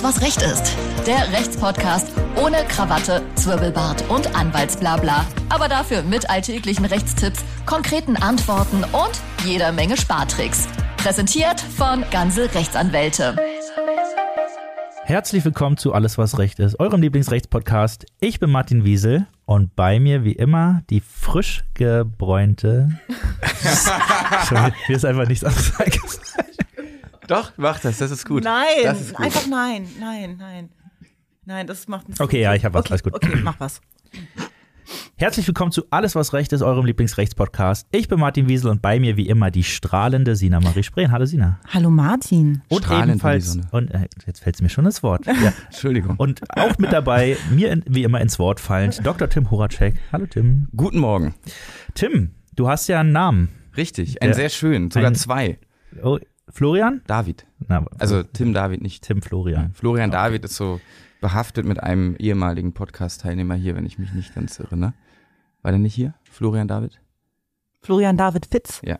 Alles, 0.00 0.16
was 0.16 0.22
Recht 0.22 0.42
ist. 0.42 0.76
Der 1.06 1.30
Rechtspodcast 1.32 2.12
ohne 2.36 2.64
Krawatte, 2.68 3.22
Zwirbelbart 3.34 4.08
und 4.08 4.34
Anwaltsblabla. 4.34 5.26
Aber 5.50 5.68
dafür 5.68 6.02
mit 6.02 6.30
alltäglichen 6.30 6.86
Rechtstipps, 6.86 7.44
konkreten 7.66 8.16
Antworten 8.16 8.84
und 8.84 9.20
jeder 9.44 9.72
Menge 9.72 9.96
Spartricks. 9.96 10.68
Präsentiert 10.96 11.60
von 11.60 12.04
Ganze 12.10 12.54
Rechtsanwälte. 12.54 13.36
Herzlich 15.04 15.44
willkommen 15.44 15.76
zu 15.76 15.92
Alles, 15.92 16.16
was 16.16 16.38
Recht 16.38 16.60
ist, 16.60 16.80
eurem 16.80 17.02
Lieblingsrechtspodcast. 17.02 18.06
Ich 18.20 18.40
bin 18.40 18.50
Martin 18.50 18.84
Wiesel 18.84 19.26
und 19.44 19.76
bei 19.76 20.00
mir 20.00 20.24
wie 20.24 20.32
immer 20.32 20.82
die 20.88 21.00
frisch 21.00 21.64
gebräunte. 21.74 23.00
Hier 24.86 24.96
ist 24.96 25.04
einfach 25.04 25.26
nichts 25.26 25.44
anderes 25.44 25.72
Doch, 27.30 27.52
mach 27.56 27.78
das, 27.78 27.98
das 27.98 28.10
ist 28.10 28.26
gut. 28.26 28.42
Nein, 28.42 28.66
das 28.82 29.00
ist 29.00 29.14
gut. 29.14 29.24
einfach 29.24 29.46
nein, 29.46 29.86
nein, 30.00 30.34
nein. 30.36 30.68
Nein, 31.44 31.66
das 31.68 31.86
macht 31.86 32.08
nicht 32.08 32.20
Okay, 32.20 32.40
ja, 32.42 32.56
ich 32.56 32.64
hab 32.64 32.74
was, 32.74 32.80
okay, 32.80 32.90
alles 32.90 33.02
gut. 33.04 33.14
Okay, 33.14 33.36
mach 33.44 33.60
was. 33.60 33.80
Herzlich 35.14 35.46
willkommen 35.46 35.70
zu 35.70 35.84
Alles, 35.90 36.16
was 36.16 36.32
Recht 36.32 36.52
ist, 36.52 36.62
eurem 36.62 36.84
Lieblingsrechtspodcast. 36.86 37.86
Ich 37.92 38.08
bin 38.08 38.18
Martin 38.18 38.48
Wiesel 38.48 38.68
und 38.72 38.82
bei 38.82 38.98
mir 38.98 39.16
wie 39.16 39.28
immer 39.28 39.52
die 39.52 39.62
strahlende 39.62 40.34
Sina 40.34 40.58
Marie 40.58 40.82
Spreen. 40.82 41.12
Hallo 41.12 41.24
Sina. 41.24 41.60
Hallo 41.72 41.88
Martin. 41.90 42.62
Und 42.68 42.82
Strahlend 42.82 43.10
ebenfalls, 43.10 43.52
Sonne. 43.52 43.68
und 43.70 43.92
äh, 43.92 44.08
jetzt 44.26 44.40
fällt 44.40 44.56
es 44.56 44.62
mir 44.62 44.68
schon 44.68 44.86
ins 44.86 45.04
Wort. 45.04 45.24
Ja. 45.26 45.52
Entschuldigung. 45.66 46.16
Und 46.16 46.40
auch 46.58 46.78
mit 46.78 46.92
dabei, 46.92 47.36
mir 47.52 47.70
in, 47.70 47.84
wie 47.86 48.02
immer 48.02 48.20
ins 48.20 48.40
Wort 48.40 48.58
fallend, 48.58 49.00
Dr. 49.06 49.28
Tim 49.28 49.52
Horacek. 49.52 50.00
Hallo 50.10 50.26
Tim. 50.26 50.66
Guten 50.74 50.98
Morgen. 50.98 51.32
Tim, 51.94 52.32
du 52.56 52.68
hast 52.68 52.88
ja 52.88 52.98
einen 52.98 53.12
Namen. 53.12 53.50
Richtig, 53.76 54.20
ein 54.20 54.30
Ja. 54.30 54.34
sehr 54.34 54.48
schön, 54.48 54.90
sogar 54.90 55.10
Ein- 55.10 55.14
zwei. 55.14 55.60
Oh, 56.02 56.18
Florian? 56.52 57.00
David. 57.06 57.46
Na, 57.68 57.84
Also 57.98 58.22
Tim 58.22 58.52
David, 58.52 58.82
nicht 58.82 59.02
Tim 59.04 59.22
Florian. 59.22 59.72
Florian 59.74 60.10
David 60.10 60.44
ist 60.44 60.56
so 60.56 60.80
behaftet 61.20 61.66
mit 61.66 61.82
einem 61.82 62.16
ehemaligen 62.16 62.72
Podcast-Teilnehmer 62.72 63.54
hier, 63.54 63.76
wenn 63.76 63.86
ich 63.86 63.98
mich 63.98 64.12
nicht 64.12 64.34
ganz 64.34 64.58
irre, 64.58 64.76
ne? 64.76 64.94
War 65.62 65.70
der 65.72 65.78
nicht 65.78 65.94
hier? 65.94 66.14
Florian 66.30 66.66
David? 66.68 67.00
Florian 67.82 68.16
David 68.16 68.46
Fitz? 68.46 68.80
Ja. 68.84 68.98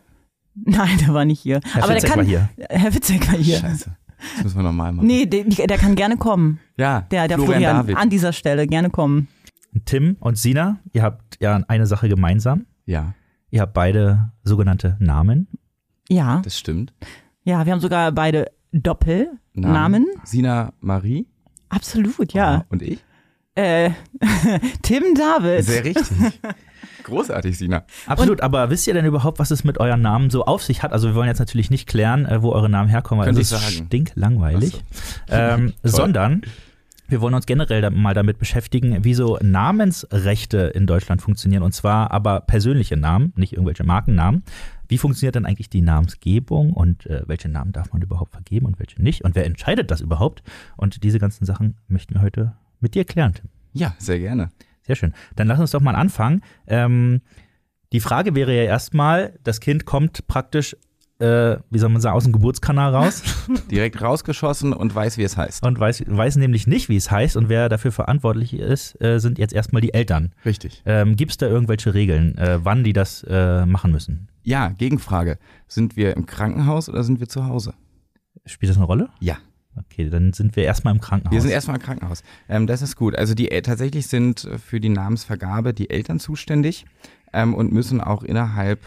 Nein, 0.54 0.98
der 0.98 1.14
war 1.14 1.24
nicht 1.24 1.40
hier. 1.40 1.60
Herr 1.72 1.84
Aber 1.84 1.92
Fitzek 1.94 2.00
der 2.00 2.10
kann. 2.10 2.18
war 2.18 2.24
hier. 2.26 2.48
Herr 2.68 2.92
Fitzek 2.92 3.32
war 3.32 3.38
hier. 3.38 3.58
Scheiße. 3.58 3.96
Das 4.36 4.44
müssen 4.44 4.56
wir 4.58 4.62
nochmal 4.64 4.92
machen. 4.92 5.06
Nee, 5.06 5.24
der, 5.24 5.44
der 5.44 5.78
kann 5.78 5.94
gerne 5.94 6.18
kommen. 6.18 6.60
Ja, 6.76 7.02
Der, 7.10 7.26
der 7.28 7.38
Florian, 7.38 7.60
Florian, 7.62 7.76
David. 7.86 7.96
an 7.96 8.10
dieser 8.10 8.32
Stelle 8.34 8.66
gerne 8.66 8.90
kommen. 8.90 9.28
Tim 9.86 10.16
und 10.20 10.36
Sina, 10.36 10.80
ihr 10.92 11.02
habt 11.02 11.38
ja 11.40 11.56
eine 11.68 11.86
Sache 11.86 12.08
gemeinsam. 12.08 12.66
Ja, 12.84 13.14
Ihr 13.52 13.62
habt 13.62 13.72
beide 13.74 14.30
sogenannte 14.44 14.96
Namen. 15.00 15.48
Ja, 16.08 16.40
das 16.44 16.56
stimmt. 16.58 16.92
Ja, 17.50 17.66
wir 17.66 17.72
haben 17.72 17.80
sogar 17.80 18.12
beide 18.12 18.52
Doppelnamen. 18.72 20.06
Sina 20.24 20.72
Marie. 20.78 21.26
Absolut, 21.68 22.32
ja. 22.32 22.64
Und 22.68 22.80
ich? 22.80 23.00
Äh, 23.56 23.90
Tim 24.82 25.02
David. 25.16 25.64
Sehr 25.64 25.84
richtig. 25.84 26.06
Großartig, 27.02 27.58
Sina. 27.58 27.82
Absolut, 28.06 28.40
aber 28.40 28.70
wisst 28.70 28.86
ihr 28.86 28.94
denn 28.94 29.04
überhaupt, 29.04 29.40
was 29.40 29.50
es 29.50 29.64
mit 29.64 29.78
euren 29.78 30.00
Namen 30.00 30.30
so 30.30 30.44
auf 30.44 30.62
sich 30.62 30.84
hat? 30.84 30.92
Also 30.92 31.08
wir 31.08 31.16
wollen 31.16 31.26
jetzt 31.26 31.40
natürlich 31.40 31.70
nicht 31.70 31.88
klären, 31.88 32.24
äh, 32.24 32.40
wo 32.40 32.52
eure 32.52 32.68
Namen 32.68 32.88
herkommen, 32.88 33.26
weil 33.26 33.32
das 33.32 33.40
ist 33.40 33.50
sagen. 33.50 33.86
stinklangweilig. 33.86 34.80
Ähm, 35.28 35.74
sondern 35.82 36.42
wir 37.08 37.20
wollen 37.20 37.34
uns 37.34 37.46
generell 37.46 37.80
da 37.80 37.90
mal 37.90 38.14
damit 38.14 38.38
beschäftigen, 38.38 39.04
wie 39.04 39.14
so 39.14 39.38
Namensrechte 39.42 40.58
in 40.74 40.86
Deutschland 40.86 41.22
funktionieren. 41.22 41.62
Und 41.62 41.72
zwar 41.72 42.10
aber 42.10 42.40
persönliche 42.40 42.96
Namen, 42.96 43.32
nicht 43.36 43.52
irgendwelche 43.52 43.84
Markennamen. 43.84 44.44
Wie 44.90 44.98
funktioniert 44.98 45.36
denn 45.36 45.46
eigentlich 45.46 45.70
die 45.70 45.82
Namensgebung 45.82 46.72
und 46.72 47.06
äh, 47.06 47.22
welche 47.26 47.48
Namen 47.48 47.70
darf 47.70 47.92
man 47.92 48.02
überhaupt 48.02 48.32
vergeben 48.32 48.66
und 48.66 48.80
welche 48.80 49.00
nicht? 49.00 49.22
Und 49.22 49.36
wer 49.36 49.46
entscheidet 49.46 49.92
das 49.92 50.00
überhaupt? 50.00 50.42
Und 50.76 51.04
diese 51.04 51.20
ganzen 51.20 51.44
Sachen 51.44 51.76
möchten 51.86 52.14
wir 52.14 52.22
heute 52.22 52.54
mit 52.80 52.96
dir 52.96 53.04
klären, 53.04 53.34
Tim. 53.34 53.48
Ja, 53.72 53.94
sehr 53.98 54.18
gerne. 54.18 54.50
Sehr 54.82 54.96
schön. 54.96 55.14
Dann 55.36 55.46
lass 55.46 55.60
uns 55.60 55.70
doch 55.70 55.80
mal 55.80 55.94
anfangen. 55.94 56.42
Ähm, 56.66 57.20
die 57.92 58.00
Frage 58.00 58.34
wäre 58.34 58.52
ja 58.52 58.64
erstmal, 58.64 59.38
das 59.44 59.60
Kind 59.60 59.84
kommt 59.84 60.26
praktisch, 60.26 60.76
äh, 61.20 61.58
wie 61.70 61.78
soll 61.78 61.88
man 61.90 62.00
sagen, 62.00 62.16
aus 62.16 62.24
dem 62.24 62.32
Geburtskanal 62.32 62.94
raus 62.94 63.22
Direkt 63.70 64.00
rausgeschossen 64.00 64.72
und 64.72 64.94
weiß, 64.94 65.18
wie 65.18 65.22
es 65.22 65.36
heißt. 65.36 65.64
und 65.64 65.78
weiß, 65.78 66.04
weiß 66.06 66.36
nämlich 66.36 66.66
nicht, 66.66 66.88
wie 66.88 66.96
es 66.96 67.10
heißt 67.10 67.36
und 67.36 67.48
wer 67.48 67.68
dafür 67.68 67.92
verantwortlich 67.92 68.54
ist, 68.54 69.00
äh, 69.02 69.18
sind 69.20 69.38
jetzt 69.38 69.52
erstmal 69.52 69.82
die 69.82 69.94
Eltern. 69.94 70.32
Richtig. 70.44 70.82
Ähm, 70.86 71.16
Gibt 71.16 71.30
es 71.32 71.36
da 71.36 71.46
irgendwelche 71.46 71.94
Regeln, 71.94 72.36
äh, 72.38 72.58
wann 72.64 72.84
die 72.84 72.92
das 72.92 73.24
äh, 73.28 73.66
machen 73.66 73.92
müssen? 73.92 74.28
Ja, 74.42 74.68
Gegenfrage. 74.70 75.38
Sind 75.68 75.96
wir 75.96 76.16
im 76.16 76.26
Krankenhaus 76.26 76.88
oder 76.88 77.04
sind 77.04 77.20
wir 77.20 77.28
zu 77.28 77.44
Hause? 77.46 77.74
Spielt 78.46 78.70
das 78.70 78.76
eine 78.78 78.86
Rolle? 78.86 79.08
Ja. 79.20 79.36
Okay, 79.76 80.10
dann 80.10 80.32
sind 80.32 80.56
wir 80.56 80.64
erstmal 80.64 80.94
im 80.94 81.00
Krankenhaus. 81.00 81.32
Wir 81.32 81.40
sind 81.40 81.50
erstmal 81.52 81.76
im 81.76 81.82
Krankenhaus. 81.82 82.22
Ähm, 82.48 82.66
das 82.66 82.82
ist 82.82 82.96
gut. 82.96 83.14
Also 83.14 83.34
die 83.34 83.50
El- 83.50 83.62
tatsächlich 83.62 84.08
sind 84.08 84.44
äh, 84.44 84.58
für 84.58 84.80
die 84.80 84.88
Namensvergabe 84.88 85.72
die 85.74 85.90
Eltern 85.90 86.18
zuständig 86.18 86.86
ähm, 87.32 87.54
und 87.54 87.72
müssen 87.72 88.00
auch 88.00 88.22
innerhalb 88.24 88.80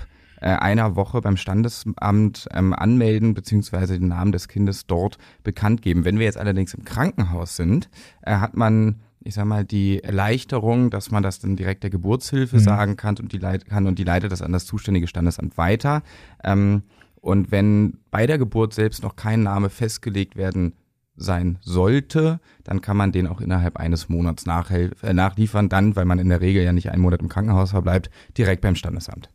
äh, 0.44 0.58
einer 0.58 0.96
Woche 0.96 1.22
beim 1.22 1.38
Standesamt 1.38 2.48
ähm, 2.52 2.74
anmelden 2.74 3.34
beziehungsweise 3.34 3.98
den 3.98 4.10
Namen 4.10 4.32
des 4.32 4.48
Kindes 4.48 4.86
dort 4.86 5.18
bekannt 5.44 5.82
geben. 5.82 6.06
Wenn 6.06 6.20
wir 6.20 6.26
jetzt 6.26 6.38
allerdings 6.38 6.74
im 6.74 6.84
Krankenhaus 6.84 7.56
sind, 7.56 7.90
äh, 8.22 8.36
hat 8.36 8.56
man 8.56 9.00
ich 9.26 9.36
sag 9.36 9.46
mal, 9.46 9.64
die 9.64 10.04
Erleichterung, 10.04 10.90
dass 10.90 11.10
man 11.10 11.24
das 11.24 11.40
dann 11.40 11.56
direkt 11.56 11.84
der 11.84 11.90
Geburtshilfe 11.90 12.60
sagen 12.60 12.98
kann 12.98 13.16
und 13.20 13.32
die 13.32 13.38
leit 13.38 13.66
kann 13.66 13.88
und 13.88 13.98
die 13.98 14.04
leitet 14.04 14.34
das 14.34 14.42
an 14.42 14.52
das 14.52 14.66
zuständige 14.66 15.08
Standesamt 15.08 15.58
weiter. 15.58 16.04
Ähm, 16.44 16.84
und 17.22 17.50
wenn 17.50 18.00
bei 18.12 18.28
der 18.28 18.38
Geburt 18.38 18.74
selbst 18.74 19.02
noch 19.02 19.16
kein 19.16 19.44
Name 19.44 19.70
festgelegt 19.70 20.36
werden 20.36 20.74
sein 21.16 21.58
sollte, 21.62 22.42
dann 22.66 22.82
kann 22.82 22.98
man 22.98 23.14
den 23.14 23.28
auch 23.28 23.40
innerhalb 23.40 23.78
eines 23.78 24.10
Monats 24.10 24.46
äh, 24.46 25.14
nachliefern, 25.14 25.70
dann, 25.70 25.96
weil 25.96 26.06
man 26.06 26.20
in 26.20 26.28
der 26.28 26.42
Regel 26.42 26.64
ja 26.64 26.74
nicht 26.74 26.92
einen 26.92 27.02
Monat 27.02 27.22
im 27.22 27.30
Krankenhaus 27.30 27.72
verbleibt, 27.72 28.10
direkt 28.38 28.62
beim 28.62 28.76
Standesamt. 28.76 29.30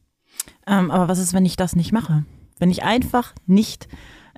Ähm, 0.68 0.90
aber 0.90 1.08
was 1.08 1.18
ist, 1.18 1.32
wenn 1.34 1.46
ich 1.46 1.56
das 1.56 1.74
nicht 1.74 1.92
mache? 1.92 2.24
Wenn 2.58 2.70
ich 2.70 2.82
einfach 2.82 3.34
nicht 3.46 3.88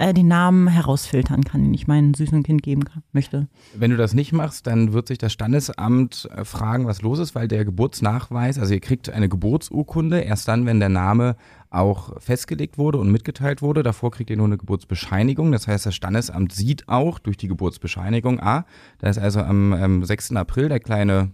äh, 0.01 0.15
den 0.15 0.29
Namen 0.29 0.67
herausfiltern 0.69 1.45
kann, 1.45 1.63
den 1.63 1.75
ich 1.75 1.87
meinem 1.87 2.15
süßen 2.15 2.43
Kind 2.43 2.63
geben 2.63 2.85
kann, 2.85 3.03
möchte. 3.13 3.49
Wenn 3.75 3.91
du 3.91 3.97
das 3.97 4.15
nicht 4.15 4.33
machst, 4.33 4.67
dann 4.67 4.93
wird 4.93 5.09
sich 5.09 5.19
das 5.19 5.33
Standesamt 5.33 6.29
äh, 6.35 6.45
fragen, 6.45 6.87
was 6.87 7.03
los 7.03 7.19
ist, 7.19 7.35
weil 7.35 7.49
der 7.49 7.65
Geburtsnachweis, 7.65 8.59
also 8.59 8.73
ihr 8.73 8.81
kriegt 8.81 9.11
eine 9.11 9.29
Geburtsurkunde, 9.29 10.21
erst 10.21 10.49
dann, 10.49 10.65
wenn 10.65 10.81
der 10.81 10.89
Name 10.89 11.37
auch 11.69 12.21
festgelegt 12.21 12.79
wurde 12.79 12.99
und 12.99 13.13
mitgeteilt 13.13 13.63
wurde. 13.63 13.83
Davor 13.83 14.11
kriegt 14.11 14.31
ihr 14.31 14.37
nur 14.37 14.47
eine 14.47 14.59
Geburtsbescheinigung. 14.59 15.53
Das 15.53 15.69
heißt, 15.69 15.87
das 15.87 15.95
Standesamt 15.95 16.53
sieht 16.53 16.89
auch 16.89 17.19
durch 17.19 17.37
die 17.37 17.49
Geburtsbescheinigung, 17.49 18.41
ah, 18.41 18.65
da 18.99 19.09
ist 19.09 19.19
also 19.19 19.41
am 19.41 19.73
ähm, 19.73 20.05
6. 20.05 20.33
April 20.33 20.69
der 20.69 20.81
kleine 20.81 21.33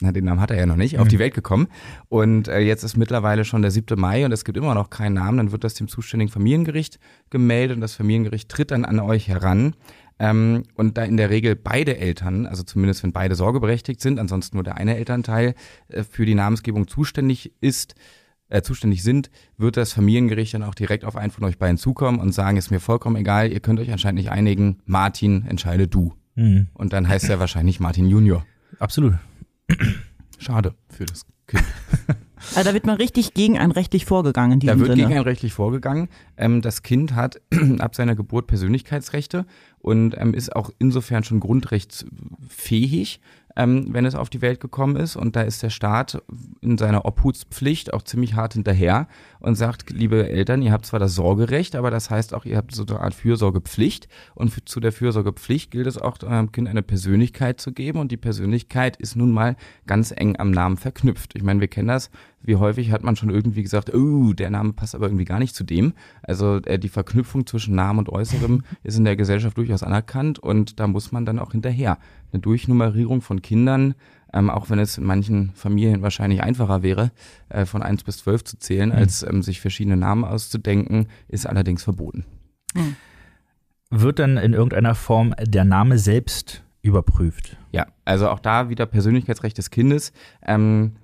na, 0.00 0.10
den 0.10 0.24
Namen 0.24 0.40
hat 0.40 0.50
er 0.50 0.56
ja 0.56 0.66
noch 0.66 0.76
nicht, 0.76 0.98
auf 0.98 1.06
die 1.06 1.18
Welt 1.18 1.34
gekommen. 1.34 1.68
Und 2.08 2.48
äh, 2.48 2.58
jetzt 2.58 2.82
ist 2.82 2.96
mittlerweile 2.96 3.44
schon 3.44 3.62
der 3.62 3.70
7. 3.70 3.98
Mai 3.98 4.24
und 4.24 4.32
es 4.32 4.44
gibt 4.44 4.58
immer 4.58 4.74
noch 4.74 4.90
keinen 4.90 5.14
Namen. 5.14 5.38
Dann 5.38 5.52
wird 5.52 5.62
das 5.62 5.74
dem 5.74 5.86
zuständigen 5.86 6.32
Familiengericht 6.32 6.98
gemeldet 7.30 7.76
und 7.76 7.80
das 7.80 7.94
Familiengericht 7.94 8.48
tritt 8.48 8.72
dann 8.72 8.84
an 8.84 8.98
euch 8.98 9.28
heran. 9.28 9.74
Ähm, 10.18 10.64
und 10.74 10.96
da 10.96 11.04
in 11.04 11.16
der 11.16 11.30
Regel 11.30 11.56
beide 11.56 11.96
Eltern, 11.96 12.46
also 12.46 12.62
zumindest 12.62 13.02
wenn 13.02 13.12
beide 13.12 13.34
sorgeberechtigt 13.34 14.00
sind, 14.00 14.18
ansonsten 14.18 14.56
nur 14.56 14.64
der 14.64 14.76
eine 14.76 14.96
Elternteil 14.96 15.54
äh, 15.88 16.02
für 16.02 16.26
die 16.26 16.34
Namensgebung 16.34 16.88
zuständig 16.88 17.52
ist, 17.60 17.94
äh, 18.48 18.62
zuständig 18.62 19.02
sind, 19.02 19.30
wird 19.56 19.76
das 19.76 19.92
Familiengericht 19.92 20.54
dann 20.54 20.62
auch 20.62 20.74
direkt 20.74 21.04
auf 21.04 21.16
einen 21.16 21.30
von 21.30 21.44
euch 21.44 21.58
beiden 21.58 21.78
zukommen 21.78 22.20
und 22.20 22.32
sagen, 22.32 22.56
ist 22.56 22.70
mir 22.70 22.80
vollkommen 22.80 23.16
egal, 23.16 23.52
ihr 23.52 23.60
könnt 23.60 23.80
euch 23.80 23.90
anscheinend 23.90 24.18
nicht 24.18 24.30
einigen, 24.30 24.78
Martin, 24.84 25.46
entscheide 25.46 25.88
du. 25.88 26.14
Mhm. 26.34 26.68
Und 26.74 26.92
dann 26.92 27.08
heißt 27.08 27.28
er 27.28 27.40
wahrscheinlich 27.40 27.80
Martin 27.80 28.08
Junior. 28.08 28.44
Absolut. 28.78 29.14
Schade 30.38 30.74
für 30.88 31.06
das 31.06 31.26
Kind. 31.46 31.64
Also 32.54 32.68
da 32.68 32.74
wird 32.74 32.86
man 32.86 32.96
richtig 32.96 33.34
gegen 33.34 33.58
einen 33.58 33.72
rechtlich 33.72 34.04
vorgegangen 34.04 34.60
in 34.60 34.66
Da 34.66 34.78
wird 34.78 34.90
Sinne. 34.90 35.02
gegen 35.02 35.14
einen 35.14 35.24
rechtlich 35.24 35.52
vorgegangen. 35.54 36.08
Ähm, 36.36 36.60
das 36.60 36.82
Kind 36.82 37.14
hat 37.14 37.40
ab 37.78 37.94
seiner 37.94 38.14
Geburt 38.14 38.46
Persönlichkeitsrechte 38.46 39.46
und 39.78 40.14
ähm, 40.18 40.34
ist 40.34 40.54
auch 40.54 40.70
insofern 40.78 41.24
schon 41.24 41.40
grundrechtsfähig, 41.40 43.20
ähm, 43.56 43.88
wenn 43.92 44.04
es 44.04 44.14
auf 44.14 44.30
die 44.30 44.42
Welt 44.42 44.60
gekommen 44.60 44.96
ist. 44.96 45.16
Und 45.16 45.36
da 45.36 45.42
ist 45.42 45.62
der 45.62 45.70
Staat 45.70 46.22
in 46.64 46.78
seiner 46.78 47.04
Obhutspflicht 47.04 47.92
auch 47.92 48.02
ziemlich 48.02 48.34
hart 48.34 48.54
hinterher 48.54 49.06
und 49.40 49.54
sagt, 49.54 49.90
liebe 49.90 50.28
Eltern, 50.28 50.62
ihr 50.62 50.72
habt 50.72 50.86
zwar 50.86 50.98
das 50.98 51.14
Sorgerecht, 51.14 51.76
aber 51.76 51.90
das 51.90 52.10
heißt 52.10 52.34
auch, 52.34 52.44
ihr 52.44 52.56
habt 52.56 52.74
so 52.74 52.84
eine 52.86 53.00
Art 53.00 53.14
Fürsorgepflicht. 53.14 54.08
Und 54.34 54.50
für, 54.50 54.64
zu 54.64 54.80
der 54.80 54.92
Fürsorgepflicht 54.92 55.70
gilt 55.70 55.86
es 55.86 55.98
auch, 55.98 56.18
eurem 56.22 56.50
Kind 56.52 56.68
eine 56.68 56.82
Persönlichkeit 56.82 57.60
zu 57.60 57.72
geben. 57.72 57.98
Und 57.98 58.10
die 58.10 58.16
Persönlichkeit 58.16 58.96
ist 58.96 59.16
nun 59.16 59.32
mal 59.32 59.56
ganz 59.86 60.12
eng 60.16 60.36
am 60.38 60.50
Namen 60.50 60.76
verknüpft. 60.76 61.36
Ich 61.36 61.42
meine, 61.42 61.60
wir 61.60 61.68
kennen 61.68 61.88
das. 61.88 62.10
Wie 62.46 62.56
häufig 62.56 62.90
hat 62.90 63.02
man 63.02 63.16
schon 63.16 63.30
irgendwie 63.30 63.62
gesagt, 63.62 63.94
oh, 63.94 64.34
der 64.34 64.50
Name 64.50 64.74
passt 64.74 64.94
aber 64.94 65.06
irgendwie 65.06 65.24
gar 65.24 65.38
nicht 65.38 65.54
zu 65.54 65.64
dem. 65.64 65.94
Also 66.22 66.56
äh, 66.64 66.78
die 66.78 66.90
Verknüpfung 66.90 67.46
zwischen 67.46 67.74
Namen 67.74 68.00
und 68.00 68.10
Äußerem 68.10 68.62
ist 68.82 68.98
in 68.98 69.04
der 69.04 69.16
Gesellschaft 69.16 69.56
durchaus 69.56 69.82
anerkannt 69.82 70.38
und 70.38 70.78
da 70.78 70.86
muss 70.86 71.10
man 71.10 71.24
dann 71.24 71.38
auch 71.38 71.52
hinterher. 71.52 71.98
Eine 72.32 72.42
Durchnummerierung 72.42 73.22
von 73.22 73.40
Kindern, 73.40 73.94
ähm, 74.34 74.50
auch 74.50 74.68
wenn 74.68 74.78
es 74.78 74.98
in 74.98 75.04
manchen 75.04 75.52
Familien 75.54 76.02
wahrscheinlich 76.02 76.42
einfacher 76.42 76.82
wäre, 76.82 77.12
äh, 77.48 77.64
von 77.64 77.82
1 77.82 78.02
bis 78.02 78.18
12 78.18 78.44
zu 78.44 78.58
zählen, 78.58 78.92
als 78.92 79.22
ähm, 79.22 79.42
sich 79.42 79.60
verschiedene 79.60 79.96
Namen 79.96 80.24
auszudenken, 80.24 81.06
ist 81.28 81.46
allerdings 81.46 81.84
verboten. 81.84 82.24
wird 83.90 84.18
dann 84.18 84.36
in 84.36 84.52
irgendeiner 84.52 84.96
Form 84.96 85.34
der 85.40 85.64
Name 85.64 85.98
selbst 85.98 86.64
überprüft? 86.82 87.56
Ja, 87.70 87.86
also 88.04 88.28
auch 88.28 88.40
da 88.40 88.68
wieder 88.68 88.86
Persönlichkeitsrecht 88.86 89.56
des 89.56 89.70
Kindes. 89.70 90.12
Ähm, 90.44 90.96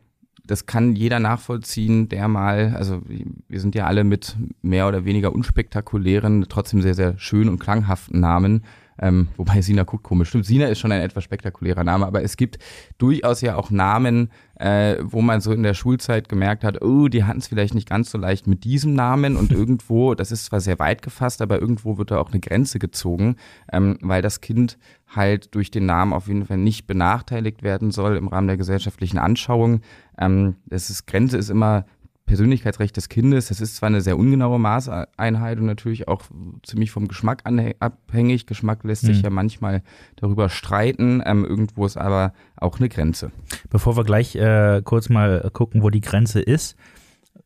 das 0.44 0.66
kann 0.66 0.96
jeder 0.96 1.20
nachvollziehen, 1.20 2.08
der 2.08 2.26
mal, 2.26 2.74
also 2.76 3.00
wir 3.06 3.60
sind 3.60 3.76
ja 3.76 3.86
alle 3.86 4.02
mit 4.02 4.36
mehr 4.62 4.88
oder 4.88 5.04
weniger 5.04 5.32
unspektakulären, 5.32 6.46
trotzdem 6.48 6.82
sehr, 6.82 6.94
sehr 6.94 7.16
schönen 7.18 7.50
und 7.50 7.60
klanghaften 7.60 8.18
Namen 8.18 8.64
ähm, 9.00 9.28
wobei 9.36 9.62
Sina 9.62 9.84
guckt 9.84 10.04
komisch. 10.04 10.28
Stimmt, 10.28 10.46
Sina 10.46 10.66
ist 10.66 10.78
schon 10.78 10.92
ein 10.92 11.00
etwas 11.00 11.24
spektakulärer 11.24 11.84
Name, 11.84 12.06
aber 12.06 12.22
es 12.22 12.36
gibt 12.36 12.58
durchaus 12.98 13.40
ja 13.40 13.56
auch 13.56 13.70
Namen, 13.70 14.30
äh, 14.56 14.96
wo 15.02 15.22
man 15.22 15.40
so 15.40 15.52
in 15.52 15.62
der 15.62 15.74
Schulzeit 15.74 16.28
gemerkt 16.28 16.64
hat, 16.64 16.82
oh, 16.82 17.08
die 17.08 17.24
hatten 17.24 17.38
es 17.38 17.48
vielleicht 17.48 17.74
nicht 17.74 17.88
ganz 17.88 18.10
so 18.10 18.18
leicht 18.18 18.46
mit 18.46 18.64
diesem 18.64 18.92
Namen 18.92 19.36
und 19.36 19.52
irgendwo, 19.60 20.14
das 20.14 20.30
ist 20.30 20.44
zwar 20.44 20.60
sehr 20.60 20.78
weit 20.78 21.00
gefasst, 21.00 21.40
aber 21.40 21.60
irgendwo 21.60 21.96
wird 21.96 22.10
da 22.10 22.18
auch 22.18 22.30
eine 22.30 22.40
Grenze 22.40 22.78
gezogen, 22.78 23.36
ähm, 23.72 23.96
weil 24.02 24.20
das 24.20 24.42
Kind 24.42 24.76
halt 25.08 25.54
durch 25.54 25.70
den 25.70 25.86
Namen 25.86 26.12
auf 26.12 26.28
jeden 26.28 26.44
Fall 26.44 26.58
nicht 26.58 26.86
benachteiligt 26.86 27.62
werden 27.62 27.90
soll 27.90 28.16
im 28.16 28.28
Rahmen 28.28 28.48
der 28.48 28.58
gesellschaftlichen 28.58 29.18
Anschauung. 29.18 29.80
Ähm, 30.18 30.56
das 30.66 30.90
ist, 30.90 31.06
Grenze 31.06 31.38
ist 31.38 31.50
immer 31.50 31.86
Persönlichkeitsrecht 32.30 32.96
des 32.96 33.08
Kindes, 33.08 33.48
das 33.48 33.60
ist 33.60 33.74
zwar 33.74 33.88
eine 33.88 34.00
sehr 34.02 34.16
ungenaue 34.16 34.60
Maßeinheit 34.60 35.58
und 35.58 35.66
natürlich 35.66 36.06
auch 36.06 36.22
ziemlich 36.62 36.92
vom 36.92 37.08
Geschmack 37.08 37.42
abhängig. 37.80 38.46
Geschmack 38.46 38.84
lässt 38.84 39.02
sich 39.02 39.18
mhm. 39.18 39.24
ja 39.24 39.30
manchmal 39.30 39.82
darüber 40.14 40.48
streiten. 40.48 41.20
Ähm, 41.26 41.44
irgendwo 41.44 41.84
ist 41.84 41.96
aber 41.96 42.32
auch 42.54 42.78
eine 42.78 42.88
Grenze. 42.88 43.32
Bevor 43.68 43.96
wir 43.96 44.04
gleich 44.04 44.36
äh, 44.36 44.80
kurz 44.84 45.08
mal 45.08 45.50
gucken, 45.52 45.82
wo 45.82 45.90
die 45.90 46.00
Grenze 46.00 46.40
ist, 46.40 46.76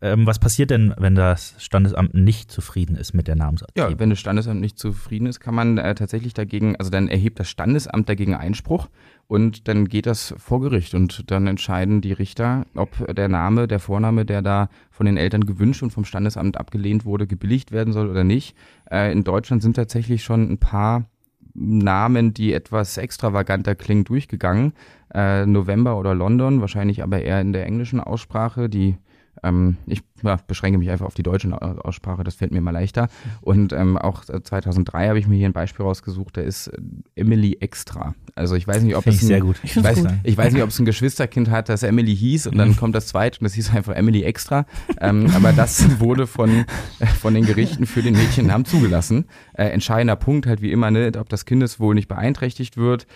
ähm, 0.02 0.26
was 0.26 0.38
passiert 0.38 0.68
denn, 0.68 0.94
wenn 0.98 1.14
das 1.14 1.54
Standesamt 1.56 2.12
nicht 2.12 2.50
zufrieden 2.50 2.94
ist 2.94 3.14
mit 3.14 3.26
der 3.26 3.36
Namensabgebung? 3.36 3.90
Ja, 3.90 3.98
wenn 3.98 4.10
das 4.10 4.18
Standesamt 4.18 4.60
nicht 4.60 4.78
zufrieden 4.78 5.26
ist, 5.26 5.40
kann 5.40 5.54
man 5.54 5.78
äh, 5.78 5.94
tatsächlich 5.94 6.34
dagegen, 6.34 6.76
also 6.76 6.90
dann 6.90 7.08
erhebt 7.08 7.40
das 7.40 7.48
Standesamt 7.48 8.06
dagegen 8.06 8.34
Einspruch 8.34 8.90
und 9.26 9.68
dann 9.68 9.88
geht 9.88 10.06
das 10.06 10.34
vor 10.38 10.60
Gericht 10.60 10.94
und 10.94 11.30
dann 11.30 11.46
entscheiden 11.46 12.00
die 12.00 12.12
Richter, 12.12 12.66
ob 12.74 12.90
der 13.14 13.28
Name, 13.28 13.66
der 13.66 13.80
Vorname, 13.80 14.24
der 14.24 14.42
da 14.42 14.68
von 14.90 15.06
den 15.06 15.16
Eltern 15.16 15.46
gewünscht 15.46 15.82
und 15.82 15.90
vom 15.90 16.04
Standesamt 16.04 16.56
abgelehnt 16.56 17.04
wurde, 17.04 17.26
gebilligt 17.26 17.72
werden 17.72 17.92
soll 17.92 18.08
oder 18.08 18.24
nicht. 18.24 18.56
Äh, 18.90 19.12
in 19.12 19.24
Deutschland 19.24 19.62
sind 19.62 19.76
tatsächlich 19.76 20.22
schon 20.22 20.50
ein 20.50 20.58
paar 20.58 21.06
Namen, 21.54 22.34
die 22.34 22.52
etwas 22.52 22.98
extravaganter 22.98 23.74
klingen, 23.74 24.04
durchgegangen. 24.04 24.72
Äh, 25.14 25.46
November 25.46 25.98
oder 25.98 26.14
London, 26.14 26.60
wahrscheinlich 26.60 27.02
aber 27.02 27.22
eher 27.22 27.40
in 27.40 27.52
der 27.52 27.64
englischen 27.64 28.00
Aussprache. 28.00 28.68
Die 28.68 28.96
ähm, 29.42 29.76
ich 29.86 30.02
ja, 30.22 30.38
beschränke 30.46 30.78
mich 30.78 30.90
einfach 30.90 31.06
auf 31.06 31.14
die 31.14 31.22
deutsche 31.22 31.50
Aussprache, 31.84 32.24
das 32.24 32.36
fällt 32.36 32.52
mir 32.52 32.60
mal 32.60 32.70
leichter. 32.70 33.08
Und 33.40 33.72
ähm, 33.72 33.98
auch 33.98 34.24
2003 34.24 35.08
habe 35.08 35.18
ich 35.18 35.26
mir 35.26 35.36
hier 35.36 35.48
ein 35.48 35.52
Beispiel 35.52 35.84
rausgesucht, 35.84 36.36
der 36.36 36.44
ist 36.44 36.68
äh, 36.68 36.80
Emily 37.16 37.58
Extra. 37.60 38.14
Also 38.34 38.54
ich 38.54 38.66
weiß 38.66 38.82
nicht, 38.82 38.96
ob 38.96 39.04
Find 39.04 39.16
es 39.16 39.22
ein, 39.22 39.26
sehr 39.26 39.40
gut. 39.40 39.60
Ich, 39.62 39.82
weiß, 39.82 40.00
gut. 40.00 40.12
ich 40.22 40.36
weiß 40.36 40.52
nicht, 40.52 40.62
ob 40.62 40.70
es 40.70 40.78
ein 40.78 40.84
Geschwisterkind 40.84 41.50
hat, 41.50 41.68
das 41.68 41.82
Emily 41.82 42.16
hieß 42.16 42.46
und 42.46 42.56
dann 42.56 42.70
mhm. 42.70 42.76
kommt 42.76 42.94
das 42.94 43.06
zweite 43.06 43.40
und 43.40 43.44
das 43.44 43.54
hieß 43.54 43.74
einfach 43.74 43.94
Emily 43.94 44.22
Extra. 44.22 44.66
Ähm, 45.00 45.30
aber 45.34 45.52
das 45.52 45.84
wurde 46.00 46.26
von, 46.26 46.64
äh, 47.00 47.06
von 47.06 47.34
den 47.34 47.44
Gerichten 47.44 47.86
für 47.86 48.02
den 48.02 48.14
Mädchennamen 48.14 48.64
zugelassen. 48.64 49.26
Äh, 49.54 49.66
entscheidender 49.66 50.16
Punkt 50.16 50.46
halt 50.46 50.62
wie 50.62 50.72
immer, 50.72 50.90
ne, 50.90 51.12
ob 51.18 51.28
das 51.28 51.44
Kindeswohl 51.44 51.94
nicht 51.94 52.08
beeinträchtigt 52.08 52.76
wird. 52.76 53.06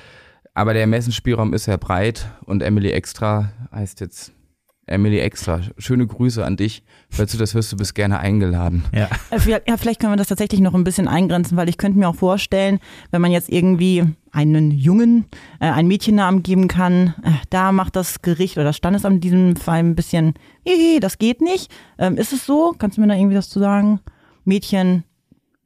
Aber 0.55 0.73
der 0.73 0.83
Ermessensspielraum 0.83 1.55
ist 1.55 1.65
sehr 1.65 1.79
breit 1.79 2.33
und 2.45 2.63
Emily 2.63 2.91
Extra 2.91 3.53
heißt 3.73 4.01
jetzt 4.01 4.33
Emily 4.89 5.19
Extra, 5.19 5.61
schöne 5.79 6.07
Grüße 6.07 6.45
an 6.45 6.57
dich. 6.57 6.83
Falls 7.11 7.33
du 7.33 7.39
das 7.39 7.55
hörst, 7.55 7.73
du 7.73 7.77
bist 7.77 7.95
gerne 7.95 8.19
eingeladen. 8.19 8.85
Ja. 8.93 9.09
Äh, 9.31 9.59
ja, 9.67 9.77
vielleicht 9.77 10.01
können 10.01 10.13
wir 10.13 10.17
das 10.17 10.29
tatsächlich 10.29 10.61
noch 10.61 10.75
ein 10.75 10.85
bisschen 10.85 11.09
eingrenzen, 11.09 11.57
weil 11.57 11.69
ich 11.69 11.79
könnte 11.79 11.99
mir 11.99 12.09
auch 12.09 12.15
vorstellen, 12.15 12.79
wenn 13.11 13.21
man 13.21 13.31
jetzt 13.31 13.49
irgendwie 13.49 14.05
einen 14.33 14.71
Jungen 14.71 15.27
äh, 15.61 15.67
einen 15.67 15.89
Mädchennamen 15.89 16.43
geben 16.43 16.69
kann, 16.69 17.15
äh, 17.23 17.31
da 17.51 17.73
macht 17.73 17.97
das 17.97 18.23
Gericht 18.23 18.57
oder 18.57 18.65
das 18.65 18.77
Standesamt 18.77 19.17
in 19.17 19.21
diesem 19.21 19.57
Fall 19.57 19.79
ein 19.79 19.95
bisschen, 19.95 20.35
das 21.01 21.19
geht 21.19 21.41
nicht. 21.41 21.71
Ähm, 21.99 22.17
ist 22.17 22.33
es 22.33 22.47
so? 22.47 22.75
Kannst 22.79 22.97
du 22.97 23.01
mir 23.01 23.09
da 23.09 23.15
irgendwie 23.15 23.37
das 23.37 23.49
zu 23.49 23.59
sagen? 23.59 24.01
Mädchen, 24.45 25.05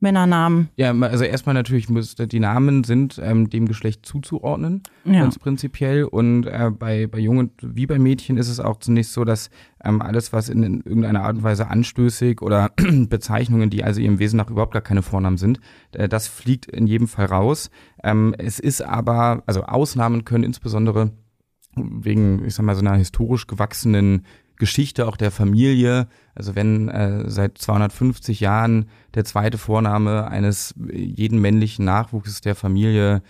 Männernamen. 0.02 0.68
Ja, 0.76 0.92
also 0.92 1.24
erstmal 1.24 1.54
natürlich 1.54 1.88
muss 1.88 2.14
die 2.14 2.40
Namen 2.40 2.84
sind 2.84 3.20
ähm, 3.22 3.48
dem 3.48 3.66
Geschlecht 3.66 4.04
zuzuordnen, 4.04 4.82
ja. 5.04 5.20
ganz 5.22 5.38
prinzipiell. 5.38 6.04
Und 6.04 6.46
äh, 6.46 6.70
bei, 6.76 7.06
bei 7.06 7.18
Jungen 7.18 7.52
wie 7.62 7.86
bei 7.86 7.98
Mädchen 7.98 8.36
ist 8.36 8.48
es 8.48 8.60
auch 8.60 8.78
zunächst 8.78 9.12
so, 9.12 9.24
dass 9.24 9.50
ähm, 9.84 10.02
alles, 10.02 10.32
was 10.32 10.48
in, 10.48 10.62
in, 10.62 10.80
irgendeiner 10.80 11.22
Art 11.22 11.36
und 11.36 11.42
Weise 11.42 11.68
anstößig 11.68 12.42
oder 12.42 12.70
Bezeichnungen, 12.76 13.70
die 13.70 13.84
also 13.84 14.00
ihrem 14.00 14.18
Wesen 14.18 14.36
nach 14.36 14.50
überhaupt 14.50 14.72
gar 14.72 14.82
keine 14.82 15.02
Vornamen 15.02 15.38
sind, 15.38 15.60
äh, 15.92 16.08
das 16.08 16.28
fliegt 16.28 16.66
in 16.66 16.86
jedem 16.86 17.08
Fall 17.08 17.26
raus. 17.26 17.70
Ähm, 18.02 18.34
es 18.36 18.58
ist 18.58 18.82
aber, 18.82 19.42
also 19.46 19.62
Ausnahmen 19.62 20.24
können 20.24 20.44
insbesondere 20.44 21.12
wegen, 21.76 22.44
ich 22.44 22.54
sag 22.54 22.64
mal, 22.64 22.74
so 22.74 22.80
einer 22.80 22.96
historisch 22.96 23.46
gewachsenen 23.46 24.26
Geschichte 24.56 25.06
auch 25.06 25.16
der 25.16 25.30
Familie. 25.30 26.06
Also 26.34 26.54
wenn 26.54 26.88
äh, 26.88 27.28
seit 27.28 27.58
250 27.58 28.40
Jahren 28.40 28.88
der 29.14 29.24
zweite 29.24 29.58
Vorname 29.58 30.28
eines 30.28 30.74
jeden 30.92 31.40
männlichen 31.40 31.84
Nachwuchses 31.84 32.40
der 32.40 32.54
Familie 32.54 33.22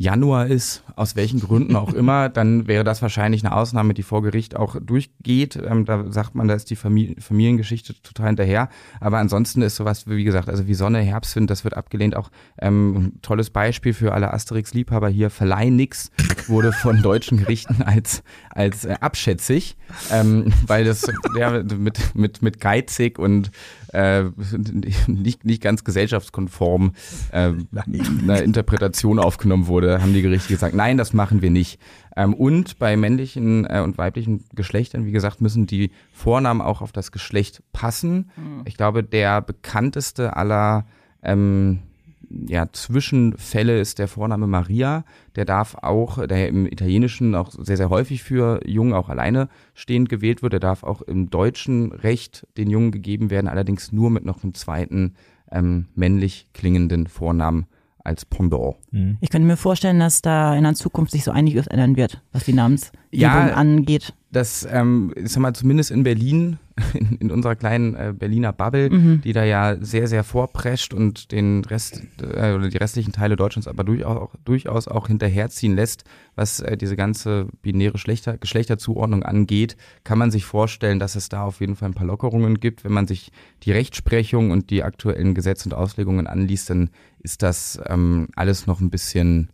Januar 0.00 0.46
ist, 0.46 0.84
aus 0.94 1.16
welchen 1.16 1.40
Gründen 1.40 1.74
auch 1.74 1.92
immer, 1.92 2.28
dann 2.28 2.68
wäre 2.68 2.84
das 2.84 3.02
wahrscheinlich 3.02 3.44
eine 3.44 3.54
Ausnahme, 3.54 3.94
die 3.94 4.04
vor 4.04 4.22
Gericht 4.22 4.54
auch 4.54 4.76
durchgeht. 4.80 5.56
Ähm, 5.56 5.84
da 5.84 6.10
sagt 6.12 6.36
man, 6.36 6.46
da 6.46 6.54
ist 6.54 6.70
die 6.70 6.76
Familie, 6.76 7.20
Familiengeschichte 7.20 8.00
total 8.00 8.28
hinterher. 8.28 8.68
Aber 9.00 9.18
ansonsten 9.18 9.60
ist 9.60 9.74
sowas, 9.74 10.06
wie 10.06 10.22
gesagt, 10.22 10.48
also 10.48 10.68
wie 10.68 10.74
Sonne, 10.74 11.00
Herbstwind, 11.00 11.50
das 11.50 11.64
wird 11.64 11.76
abgelehnt. 11.76 12.14
Auch 12.14 12.30
ähm, 12.60 13.14
tolles 13.22 13.50
Beispiel 13.50 13.92
für 13.92 14.12
alle 14.14 14.32
Asterix-Liebhaber 14.32 15.08
hier. 15.08 15.30
Verleih 15.30 15.68
nix 15.68 16.12
wurde 16.46 16.72
von 16.72 17.02
deutschen 17.02 17.38
Gerichten 17.38 17.82
als, 17.82 18.22
als 18.50 18.84
äh, 18.84 18.94
abschätzig, 19.00 19.76
ähm, 20.12 20.52
weil 20.68 20.84
das 20.84 21.10
ja, 21.36 21.64
mit, 21.64 22.14
mit, 22.14 22.40
mit 22.40 22.60
geizig 22.60 23.18
und 23.18 23.50
äh, 23.92 24.24
nicht, 25.06 25.44
nicht 25.44 25.62
ganz 25.62 25.84
gesellschaftskonform 25.84 26.92
äh, 27.32 27.52
eine 27.86 28.40
Interpretation 28.40 29.18
aufgenommen 29.18 29.66
wurde, 29.66 30.00
haben 30.02 30.14
die 30.14 30.22
Gerichte 30.22 30.48
gesagt, 30.48 30.74
nein, 30.74 30.96
das 30.96 31.12
machen 31.12 31.42
wir 31.42 31.50
nicht. 31.50 31.78
Ähm, 32.16 32.34
und 32.34 32.78
bei 32.78 32.96
männlichen 32.96 33.64
äh, 33.64 33.80
und 33.82 33.98
weiblichen 33.98 34.44
Geschlechtern, 34.54 35.06
wie 35.06 35.12
gesagt, 35.12 35.40
müssen 35.40 35.66
die 35.66 35.90
Vornamen 36.12 36.60
auch 36.60 36.82
auf 36.82 36.92
das 36.92 37.12
Geschlecht 37.12 37.62
passen. 37.72 38.30
Mhm. 38.36 38.62
Ich 38.64 38.76
glaube, 38.76 39.02
der 39.04 39.40
bekannteste 39.40 40.36
aller 40.36 40.86
ähm, 41.22 41.80
ja, 42.30 42.66
Zwischenfälle 42.72 43.80
ist 43.80 43.98
der 43.98 44.08
Vorname 44.08 44.46
Maria. 44.46 45.04
Der 45.36 45.44
darf 45.44 45.76
auch, 45.76 46.26
der 46.26 46.48
im 46.48 46.66
Italienischen 46.66 47.34
auch 47.34 47.50
sehr, 47.50 47.76
sehr 47.76 47.90
häufig 47.90 48.22
für 48.22 48.60
Jungen 48.66 48.92
auch 48.92 49.08
alleine 49.08 49.48
stehend 49.74 50.08
gewählt 50.08 50.42
wird, 50.42 50.52
der 50.52 50.60
darf 50.60 50.82
auch 50.82 51.02
im 51.02 51.30
deutschen 51.30 51.92
Recht 51.92 52.46
den 52.56 52.70
Jungen 52.70 52.90
gegeben 52.90 53.30
werden, 53.30 53.48
allerdings 53.48 53.92
nur 53.92 54.10
mit 54.10 54.24
noch 54.24 54.42
einem 54.42 54.54
zweiten 54.54 55.14
ähm, 55.50 55.86
männlich 55.94 56.48
klingenden 56.52 57.06
Vornamen 57.06 57.66
als 58.04 58.24
Pendant. 58.24 58.76
Mhm. 58.90 59.18
Ich 59.20 59.30
könnte 59.30 59.46
mir 59.46 59.56
vorstellen, 59.56 60.00
dass 60.00 60.22
da 60.22 60.54
in 60.54 60.64
der 60.64 60.74
Zukunft 60.74 61.12
sich 61.12 61.24
so 61.24 61.30
einiges 61.30 61.66
ändern 61.66 61.96
wird, 61.96 62.22
was 62.32 62.44
die 62.44 62.52
Namensgebung 62.52 63.20
ja, 63.20 63.54
angeht. 63.54 64.14
Das, 64.30 64.68
ähm, 64.70 65.12
ich 65.16 65.32
sag 65.32 65.40
mal, 65.40 65.54
zumindest 65.54 65.90
in 65.90 66.02
Berlin 66.02 66.58
in, 66.94 67.16
in 67.16 67.30
unserer 67.30 67.56
kleinen 67.56 67.94
äh, 67.94 68.14
Berliner 68.16 68.52
Bubble, 68.52 68.90
mhm. 68.90 69.20
die 69.22 69.32
da 69.32 69.44
ja 69.44 69.76
sehr, 69.80 70.06
sehr 70.06 70.22
vorprescht 70.22 70.92
und 70.92 71.32
den 71.32 71.64
Rest 71.64 72.02
äh, 72.20 72.52
oder 72.52 72.68
die 72.68 72.76
restlichen 72.76 73.12
Teile 73.12 73.36
Deutschlands 73.36 73.66
aber 73.66 73.84
durchaus 73.84 74.16
auch, 74.16 74.34
durchaus 74.44 74.88
auch 74.88 75.06
hinterherziehen 75.06 75.74
lässt, 75.74 76.04
was 76.34 76.60
äh, 76.60 76.76
diese 76.76 76.96
ganze 76.96 77.46
binäre 77.62 77.96
Schlechter, 77.96 78.36
Geschlechterzuordnung 78.36 79.22
angeht, 79.22 79.76
kann 80.04 80.18
man 80.18 80.30
sich 80.30 80.44
vorstellen, 80.44 80.98
dass 80.98 81.16
es 81.16 81.28
da 81.28 81.44
auf 81.44 81.60
jeden 81.60 81.76
Fall 81.76 81.88
ein 81.88 81.94
paar 81.94 82.06
Lockerungen 82.06 82.60
gibt. 82.60 82.84
Wenn 82.84 82.92
man 82.92 83.06
sich 83.06 83.32
die 83.62 83.72
Rechtsprechung 83.72 84.50
und 84.50 84.70
die 84.70 84.82
aktuellen 84.82 85.34
Gesetze 85.34 85.68
und 85.70 85.74
Auslegungen 85.74 86.26
anliest, 86.26 86.70
dann 86.70 86.90
ist 87.20 87.42
das 87.42 87.80
ähm, 87.86 88.28
alles 88.36 88.66
noch 88.66 88.80
ein 88.80 88.90
bisschen 88.90 89.48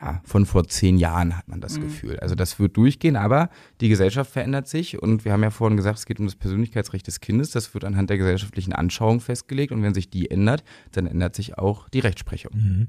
ja, 0.00 0.20
von 0.24 0.46
vor 0.46 0.68
zehn 0.68 0.98
Jahren 0.98 1.36
hat 1.36 1.48
man 1.48 1.60
das 1.60 1.78
mhm. 1.78 1.84
Gefühl. 1.84 2.18
Also 2.20 2.34
das 2.34 2.58
wird 2.58 2.76
durchgehen, 2.76 3.16
aber 3.16 3.48
die 3.80 3.88
Gesellschaft 3.88 4.30
verändert 4.30 4.68
sich 4.68 5.00
und 5.00 5.24
wir 5.24 5.32
haben 5.32 5.42
ja 5.42 5.50
vorhin 5.50 5.76
gesagt, 5.76 5.98
es 5.98 6.06
geht 6.06 6.20
um 6.20 6.26
das 6.26 6.36
Persönlichkeitsrecht 6.36 7.06
des 7.06 7.20
Kindes. 7.20 7.50
Das 7.50 7.72
wird 7.74 7.84
anhand 7.84 8.10
der 8.10 8.18
gesellschaftlichen 8.18 8.72
Anschauung 8.72 9.20
festgelegt 9.20 9.72
und 9.72 9.82
wenn 9.82 9.94
sich 9.94 10.10
die 10.10 10.30
ändert, 10.30 10.64
dann 10.92 11.06
ändert 11.06 11.34
sich 11.34 11.58
auch 11.58 11.88
die 11.88 12.00
Rechtsprechung. 12.00 12.52
Mhm. 12.54 12.86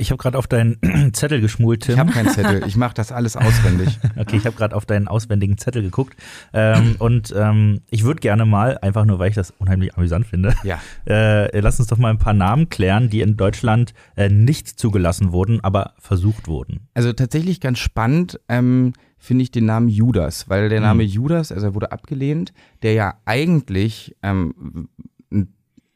Ich 0.00 0.12
habe 0.12 0.22
gerade 0.22 0.38
auf 0.38 0.46
deinen 0.46 0.78
Zettel 1.12 1.40
geschmult, 1.40 1.82
Tim. 1.82 1.94
Ich 1.94 1.98
habe 1.98 2.12
keinen 2.12 2.28
Zettel, 2.30 2.62
ich 2.66 2.76
mache 2.76 2.94
das 2.94 3.10
alles 3.10 3.36
auswendig. 3.36 3.98
okay, 4.16 4.36
ich 4.36 4.46
habe 4.46 4.56
gerade 4.56 4.74
auf 4.76 4.86
deinen 4.86 5.08
auswendigen 5.08 5.58
Zettel 5.58 5.82
geguckt 5.82 6.16
ähm, 6.52 6.94
und 7.00 7.34
ähm, 7.36 7.80
ich 7.90 8.04
würde 8.04 8.20
gerne 8.20 8.46
mal, 8.46 8.78
einfach 8.78 9.04
nur 9.04 9.18
weil 9.18 9.30
ich 9.30 9.34
das 9.34 9.52
unheimlich 9.58 9.96
amüsant 9.96 10.26
finde, 10.26 10.54
ja. 10.62 10.80
äh, 11.06 11.58
lass 11.60 11.80
uns 11.80 11.88
doch 11.88 11.98
mal 11.98 12.10
ein 12.10 12.18
paar 12.18 12.32
Namen 12.32 12.68
klären, 12.68 13.10
die 13.10 13.20
in 13.20 13.36
Deutschland 13.36 13.92
äh, 14.16 14.28
nicht 14.28 14.68
zugelassen 14.68 15.32
wurden, 15.32 15.62
aber 15.64 15.94
versucht 15.98 16.46
wurden. 16.46 16.86
Also 16.94 17.12
tatsächlich 17.12 17.60
ganz 17.60 17.80
spannend 17.80 18.38
ähm, 18.48 18.92
finde 19.18 19.42
ich 19.42 19.50
den 19.50 19.66
Namen 19.66 19.88
Judas, 19.88 20.48
weil 20.48 20.68
der 20.68 20.80
Name 20.80 21.02
mhm. 21.02 21.08
Judas, 21.08 21.50
also 21.50 21.66
er 21.66 21.74
wurde 21.74 21.90
abgelehnt, 21.90 22.52
der 22.82 22.92
ja 22.92 23.14
eigentlich 23.24 24.14
ähm, 24.22 24.88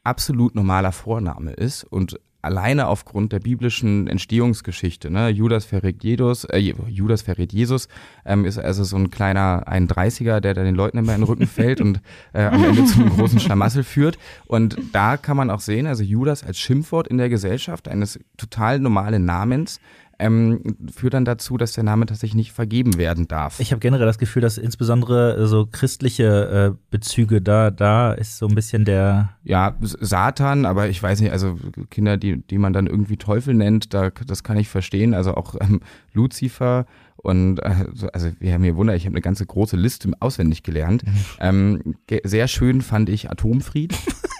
absolut 0.03 0.55
normaler 0.55 0.91
Vorname 0.91 1.51
ist 1.51 1.85
und 1.85 2.19
alleine 2.43 2.87
aufgrund 2.87 3.31
der 3.31 3.39
biblischen 3.39 4.07
Entstehungsgeschichte. 4.07 5.09
Ne? 5.09 5.29
Judas 5.29 5.65
verrät 5.65 6.03
Jesus, 6.03 6.43
äh, 6.45 6.59
Judas 6.59 7.21
verrät 7.21 7.53
Jesus 7.53 7.87
ähm, 8.25 8.45
ist 8.45 8.57
also 8.57 8.83
so 8.83 8.97
ein 8.97 9.09
kleiner 9.09 9.63
31er, 9.67 10.39
der 10.39 10.53
dann 10.53 10.65
den 10.65 10.75
Leuten 10.75 10.97
immer 10.97 11.15
in 11.15 11.21
den 11.21 11.27
Rücken 11.27 11.47
fällt 11.47 11.81
und 11.81 12.01
äh, 12.33 12.43
am 12.43 12.63
Ende 12.63 12.85
zum 12.85 13.09
großen 13.09 13.39
Schlamassel 13.39 13.83
führt. 13.83 14.17
Und 14.45 14.77
da 14.91 15.17
kann 15.17 15.37
man 15.37 15.49
auch 15.49 15.61
sehen, 15.61 15.87
also 15.87 16.03
Judas 16.03 16.43
als 16.43 16.59
Schimpfwort 16.59 17.07
in 17.07 17.17
der 17.17 17.29
Gesellschaft 17.29 17.87
eines 17.87 18.19
total 18.37 18.79
normalen 18.79 19.25
Namens 19.25 19.79
ähm, 20.23 20.61
führt 20.91 21.13
dann 21.13 21.25
dazu, 21.25 21.57
dass 21.57 21.73
der 21.73 21.83
Name 21.83 22.05
tatsächlich 22.05 22.35
nicht 22.35 22.53
vergeben 22.53 22.97
werden 22.97 23.27
darf. 23.27 23.59
Ich 23.59 23.71
habe 23.71 23.79
generell 23.79 24.05
das 24.05 24.17
Gefühl, 24.17 24.41
dass 24.41 24.57
insbesondere 24.57 25.45
so 25.47 25.67
christliche 25.69 26.73
äh, 26.73 26.77
Bezüge 26.89 27.41
da, 27.41 27.71
da 27.71 28.13
ist 28.13 28.37
so 28.37 28.47
ein 28.47 28.55
bisschen 28.55 28.85
der. 28.85 29.31
Ja, 29.43 29.75
Satan, 29.81 30.65
aber 30.65 30.87
ich 30.87 31.03
weiß 31.03 31.19
nicht, 31.19 31.31
also 31.31 31.57
Kinder, 31.89 32.15
die, 32.15 32.41
die 32.41 32.57
man 32.57 32.71
dann 32.71 32.87
irgendwie 32.87 33.17
Teufel 33.17 33.53
nennt, 33.53 33.93
da, 33.93 34.11
das 34.11 34.43
kann 34.43 34.57
ich 34.57 34.69
verstehen. 34.69 35.13
Also 35.13 35.35
auch 35.35 35.55
ähm, 35.59 35.81
Lucifer 36.13 36.85
und 37.17 37.59
äh, 37.59 37.85
also 38.13 38.31
wir 38.39 38.53
haben 38.53 38.63
hier 38.63 38.77
Wunder, 38.77 38.95
ich 38.95 39.05
habe 39.05 39.15
eine 39.15 39.21
ganze 39.21 39.45
große 39.45 39.75
Liste 39.75 40.09
auswendig 40.21 40.63
gelernt. 40.63 41.03
Mhm. 41.05 41.13
Ähm, 41.39 41.95
sehr 42.23 42.47
schön 42.47 42.81
fand 42.81 43.09
ich 43.09 43.29
Atomfried. 43.29 43.93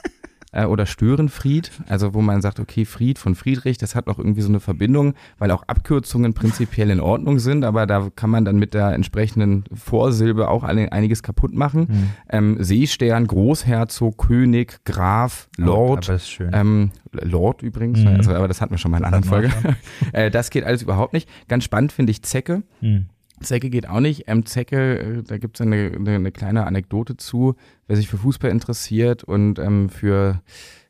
äh, 0.54 0.66
oder 0.66 0.86
Störenfried, 0.86 1.72
also 1.88 2.14
wo 2.14 2.22
man 2.22 2.42
sagt, 2.42 2.60
okay, 2.60 2.86
Fried 2.86 3.20
von 3.20 3.36
Friedrich, 3.36 3.78
das 3.78 3.96
hat 3.96 4.08
noch 4.08 4.18
irgendwie 4.18 4.42
so 4.42 4.50
eine 4.50 4.60
Verbindung, 4.60 5.16
weil 5.38 5.52
auch 5.52 5.64
Abkürzungen 5.64 6.34
prinzipiell 6.34 6.90
in 6.90 7.00
Ordnung 7.00 7.40
sind, 7.40 7.66
aber 7.66 7.86
da 7.86 8.10
kann 8.16 8.30
man 8.30 8.46
dann 8.46 8.58
mit 8.58 8.74
der 8.74 8.94
entsprechenden 8.94 9.66
Vorsilbe 9.74 10.50
auch 10.50 10.64
einiges 10.64 11.24
kaputt 11.24 11.54
machen. 11.54 11.88
Mhm. 11.90 12.10
Ähm, 12.30 12.58
Seestern, 12.60 13.28
Großherzog, 13.28 14.18
König, 14.18 14.86
Graf, 14.86 15.50
Lord, 15.58 16.10
oh, 16.10 16.44
ähm, 16.54 16.92
Lord 17.12 17.62
übrigens, 17.62 18.00
mhm. 18.00 18.08
also, 18.08 18.34
aber 18.34 18.48
das 18.48 18.62
hatten 18.62 18.72
wir 18.72 18.78
schon 18.78 18.92
mal 18.92 18.98
in 18.98 19.06
einer 19.06 19.18
anderen 19.18 19.30
Folge. 19.30 19.52
äh, 20.14 20.32
das 20.32 20.50
geht 20.50 20.64
alles 20.64 20.82
überhaupt 20.82 21.14
nicht. 21.14 21.28
Ganz 21.48 21.64
spannend 21.64 21.92
finde 21.92 22.12
ich 22.12 22.24
Zecke. 22.24 22.64
Mhm. 22.82 23.08
Zecke 23.42 23.70
geht 23.70 23.88
auch 23.88 24.00
nicht. 24.00 24.24
Ähm, 24.28 24.46
Zecke, 24.46 25.00
äh, 25.00 25.24
da 25.24 25.38
gibt 25.38 25.58
es 25.58 25.66
eine, 25.66 25.92
eine, 25.96 26.16
eine, 26.16 26.32
kleine 26.32 26.66
Anekdote 26.66 27.18
zu, 27.18 27.56
wer 27.88 27.96
sich 27.96 28.08
für 28.08 28.18
Fußball 28.18 28.52
interessiert 28.52 29.24
und 29.24 29.60
ähm, 29.60 29.90
für 29.90 30.42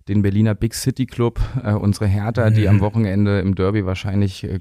den 0.08 0.22
Berliner 0.22 0.54
Big 0.54 0.74
City 0.74 1.06
Club, 1.06 1.40
äh, 1.64 1.72
unsere 1.72 2.08
Hertha, 2.08 2.50
mhm. 2.50 2.56
die 2.56 2.68
am 2.68 2.80
Wochenende 2.82 3.40
im 3.40 3.56
Derby 3.56 3.86
wahrscheinlich 3.86 4.44
äh, 4.44 4.60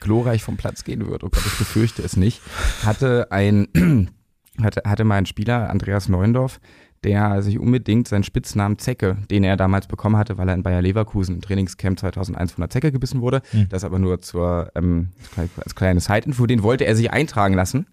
glorreich 0.00 0.42
vom 0.42 0.56
Platz 0.56 0.84
gehen 0.84 1.06
wird, 1.06 1.24
oh 1.24 1.28
Gott, 1.28 1.44
ich 1.46 1.58
befürchte 1.58 2.02
es 2.02 2.16
nicht, 2.16 2.40
hatte 2.84 3.30
ein, 3.30 3.68
hatte, 4.62 4.82
hatte 4.84 5.04
mal 5.04 5.16
ein 5.16 5.26
Spieler, 5.26 5.70
Andreas 5.70 6.08
Neundorf, 6.08 6.60
der 7.04 7.42
sich 7.42 7.58
unbedingt 7.58 8.08
seinen 8.08 8.24
Spitznamen 8.24 8.78
Zecke, 8.78 9.16
den 9.30 9.44
er 9.44 9.56
damals 9.56 9.86
bekommen 9.86 10.16
hatte, 10.16 10.38
weil 10.38 10.48
er 10.48 10.54
in 10.54 10.62
Bayer 10.62 10.82
Leverkusen 10.82 11.36
im 11.36 11.40
Trainingscamp 11.40 11.98
2001 12.00 12.52
von 12.52 12.62
der 12.62 12.70
Zecke 12.70 12.92
gebissen 12.92 13.20
wurde, 13.20 13.42
mhm. 13.52 13.68
das 13.68 13.84
aber 13.84 13.98
nur 13.98 14.20
zur, 14.20 14.70
ähm, 14.74 15.08
als 15.36 15.74
kleine 15.74 16.00
Side-Info, 16.00 16.46
den 16.46 16.62
wollte 16.62 16.84
er 16.84 16.96
sich 16.96 17.12
eintragen 17.12 17.54
lassen 17.54 17.86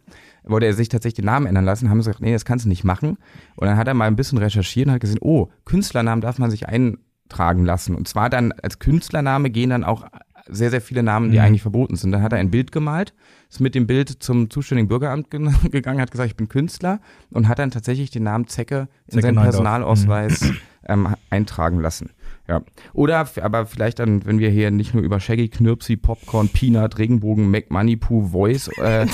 wollte 0.45 0.65
er 0.65 0.74
sich 0.74 0.89
tatsächlich 0.89 1.15
den 1.15 1.25
Namen 1.25 1.45
ändern 1.45 1.65
lassen, 1.65 1.89
haben 1.89 2.01
sie 2.01 2.10
gesagt, 2.10 2.22
nee, 2.22 2.33
das 2.33 2.45
kannst 2.45 2.65
du 2.65 2.69
nicht 2.69 2.83
machen. 2.83 3.17
Und 3.55 3.67
dann 3.67 3.77
hat 3.77 3.88
er 3.88 3.93
mal 3.93 4.07
ein 4.07 4.15
bisschen 4.15 4.38
recherchiert 4.38 4.88
und 4.88 4.93
hat 4.93 5.01
gesehen, 5.01 5.19
oh, 5.22 5.50
Künstlernamen 5.65 6.22
darf 6.22 6.38
man 6.38 6.51
sich 6.51 6.67
eintragen 6.67 7.63
lassen. 7.63 7.95
Und 7.95 8.07
zwar 8.07 8.29
dann 8.29 8.51
als 8.51 8.79
Künstlername 8.79 9.50
gehen 9.50 9.69
dann 9.69 9.83
auch 9.83 10.05
sehr, 10.47 10.69
sehr 10.69 10.81
viele 10.81 11.03
Namen, 11.03 11.31
die 11.31 11.38
mhm. 11.38 11.43
eigentlich 11.43 11.62
verboten 11.62 11.95
sind. 11.95 12.12
Dann 12.12 12.21
hat 12.21 12.33
er 12.33 12.39
ein 12.39 12.51
Bild 12.51 12.71
gemalt, 12.71 13.13
ist 13.50 13.59
mit 13.59 13.75
dem 13.75 13.88
Bild 13.88 14.09
zum 14.09 14.50
zuständigen 14.50 14.88
Bürgeramt 14.88 15.29
gegangen, 15.71 16.01
hat 16.01 16.12
gesagt, 16.12 16.29
ich 16.29 16.35
bin 16.35 16.50
Künstler 16.50 17.00
und 17.31 17.47
hat 17.47 17.59
dann 17.59 17.71
tatsächlich 17.71 18.12
den 18.12 18.23
Namen 18.23 18.47
Zecke 18.47 18.88
in 19.07 19.21
seinen 19.21 19.35
Personalausweis 19.35 20.41
mhm. 20.41 20.57
ähm, 20.88 21.15
eintragen 21.29 21.79
lassen. 21.79 22.12
Ja. 22.47 22.62
Oder 22.91 23.25
aber 23.41 23.65
vielleicht 23.65 24.00
dann, 24.00 24.25
wenn 24.25 24.39
wir 24.39 24.50
hier 24.50 24.69
nicht 24.69 24.93
nur 24.93 25.01
über 25.01 25.21
Shaggy, 25.21 25.47
Knirpsi, 25.47 25.95
Popcorn, 25.95 26.50
Peanut, 26.50 26.97
Regenbogen, 26.97 27.50
McMoney, 27.50 27.95
Pooh, 27.95 28.27
Voice, 28.27 28.67
äh, 28.79 29.07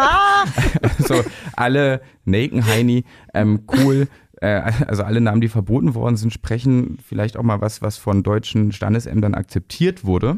so 0.98 1.22
alle 1.54 2.02
Naken 2.26 2.66
Heini, 2.66 3.04
ähm, 3.32 3.62
cool, 3.72 4.08
äh, 4.40 4.72
also 4.86 5.02
alle 5.02 5.20
Namen, 5.20 5.40
die 5.40 5.48
verboten 5.48 5.94
worden 5.94 6.16
sind, 6.16 6.32
sprechen 6.32 6.98
vielleicht 7.06 7.36
auch 7.36 7.42
mal 7.42 7.60
was, 7.60 7.82
was 7.82 7.96
von 7.96 8.22
deutschen 8.22 8.72
Standesämtern 8.72 9.34
akzeptiert 9.34 10.04
wurde. 10.04 10.36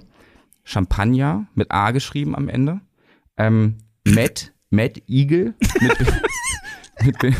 Champagner 0.69 1.47
mit 1.55 1.71
A 1.71 1.93
geschrieben 1.93 2.37
am 2.37 2.49
Ende. 2.49 2.81
Ähm, 3.39 3.79
Matt, 4.07 4.53
Matt 4.71 5.03
Eagle 5.09 5.55
mit, 5.81 5.99
mit, 7.23 7.35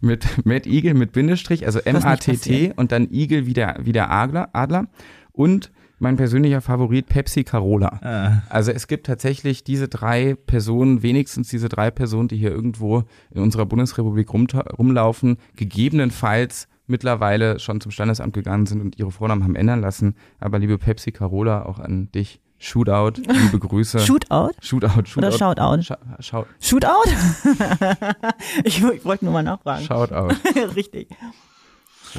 mit 0.00 0.46
Matt 0.46 0.66
Eagle 0.66 0.94
mit 0.94 1.12
Bindestrich, 1.12 1.64
also 1.64 1.78
M-A-T-T 1.78 2.72
und 2.74 2.90
dann 2.90 3.08
Eagle 3.12 3.46
wie 3.46 3.52
der, 3.52 3.78
wie 3.82 3.92
der 3.92 4.10
Adler, 4.10 4.50
Adler. 4.52 4.88
Und 5.32 5.70
mein 6.00 6.16
persönlicher 6.16 6.60
Favorit 6.60 7.06
Pepsi 7.06 7.44
Carola. 7.44 8.00
Ah. 8.02 8.42
Also 8.48 8.72
es 8.72 8.88
gibt 8.88 9.06
tatsächlich 9.06 9.62
diese 9.62 9.86
drei 9.86 10.34
Personen, 10.34 11.02
wenigstens 11.02 11.48
diese 11.48 11.68
drei 11.68 11.90
Personen, 11.90 12.26
die 12.26 12.36
hier 12.36 12.50
irgendwo 12.50 13.04
in 13.30 13.42
unserer 13.42 13.66
Bundesrepublik 13.66 14.32
rum, 14.32 14.48
rumlaufen, 14.76 15.36
gegebenenfalls 15.54 16.66
mittlerweile 16.90 17.58
schon 17.58 17.80
zum 17.80 17.90
Standesamt 17.90 18.34
gegangen 18.34 18.66
sind 18.66 18.80
und 18.80 18.98
ihre 18.98 19.10
Vornamen 19.10 19.44
haben 19.44 19.56
ändern 19.56 19.80
lassen. 19.80 20.16
Aber 20.38 20.58
liebe 20.58 20.76
Pepsi 20.76 21.12
Carola, 21.12 21.64
auch 21.64 21.78
an 21.78 22.10
dich. 22.12 22.40
Shootout, 22.62 23.22
liebe 23.26 23.58
Grüße. 23.58 23.98
Shootout? 24.00 24.50
Shootout, 24.60 25.06
Shootout. 25.06 25.18
Oder 25.18 25.32
Shoutout? 25.32 25.82
Sh 25.82 25.92
Shout 26.18 26.46
Shootout? 26.60 27.08
ich, 28.64 28.84
ich 28.84 29.04
wollte 29.04 29.24
nur 29.24 29.32
mal 29.32 29.42
nachfragen. 29.42 29.82
Shoutout. 29.84 30.34
Richtig. 30.76 31.08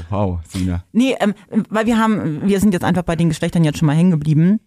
Wow, 0.09 0.39
Sina. 0.47 0.83
Nee, 0.93 1.15
ähm, 1.19 1.35
weil 1.69 1.85
wir 1.85 1.99
haben, 1.99 2.47
wir 2.47 2.59
sind 2.59 2.73
jetzt 2.73 2.83
einfach 2.83 3.03
bei 3.03 3.15
den 3.15 3.29
Geschlechtern 3.29 3.63
jetzt 3.63 3.77
schon 3.77 3.85
mal 3.85 3.95
hängen 3.95 4.09
geblieben. 4.09 4.59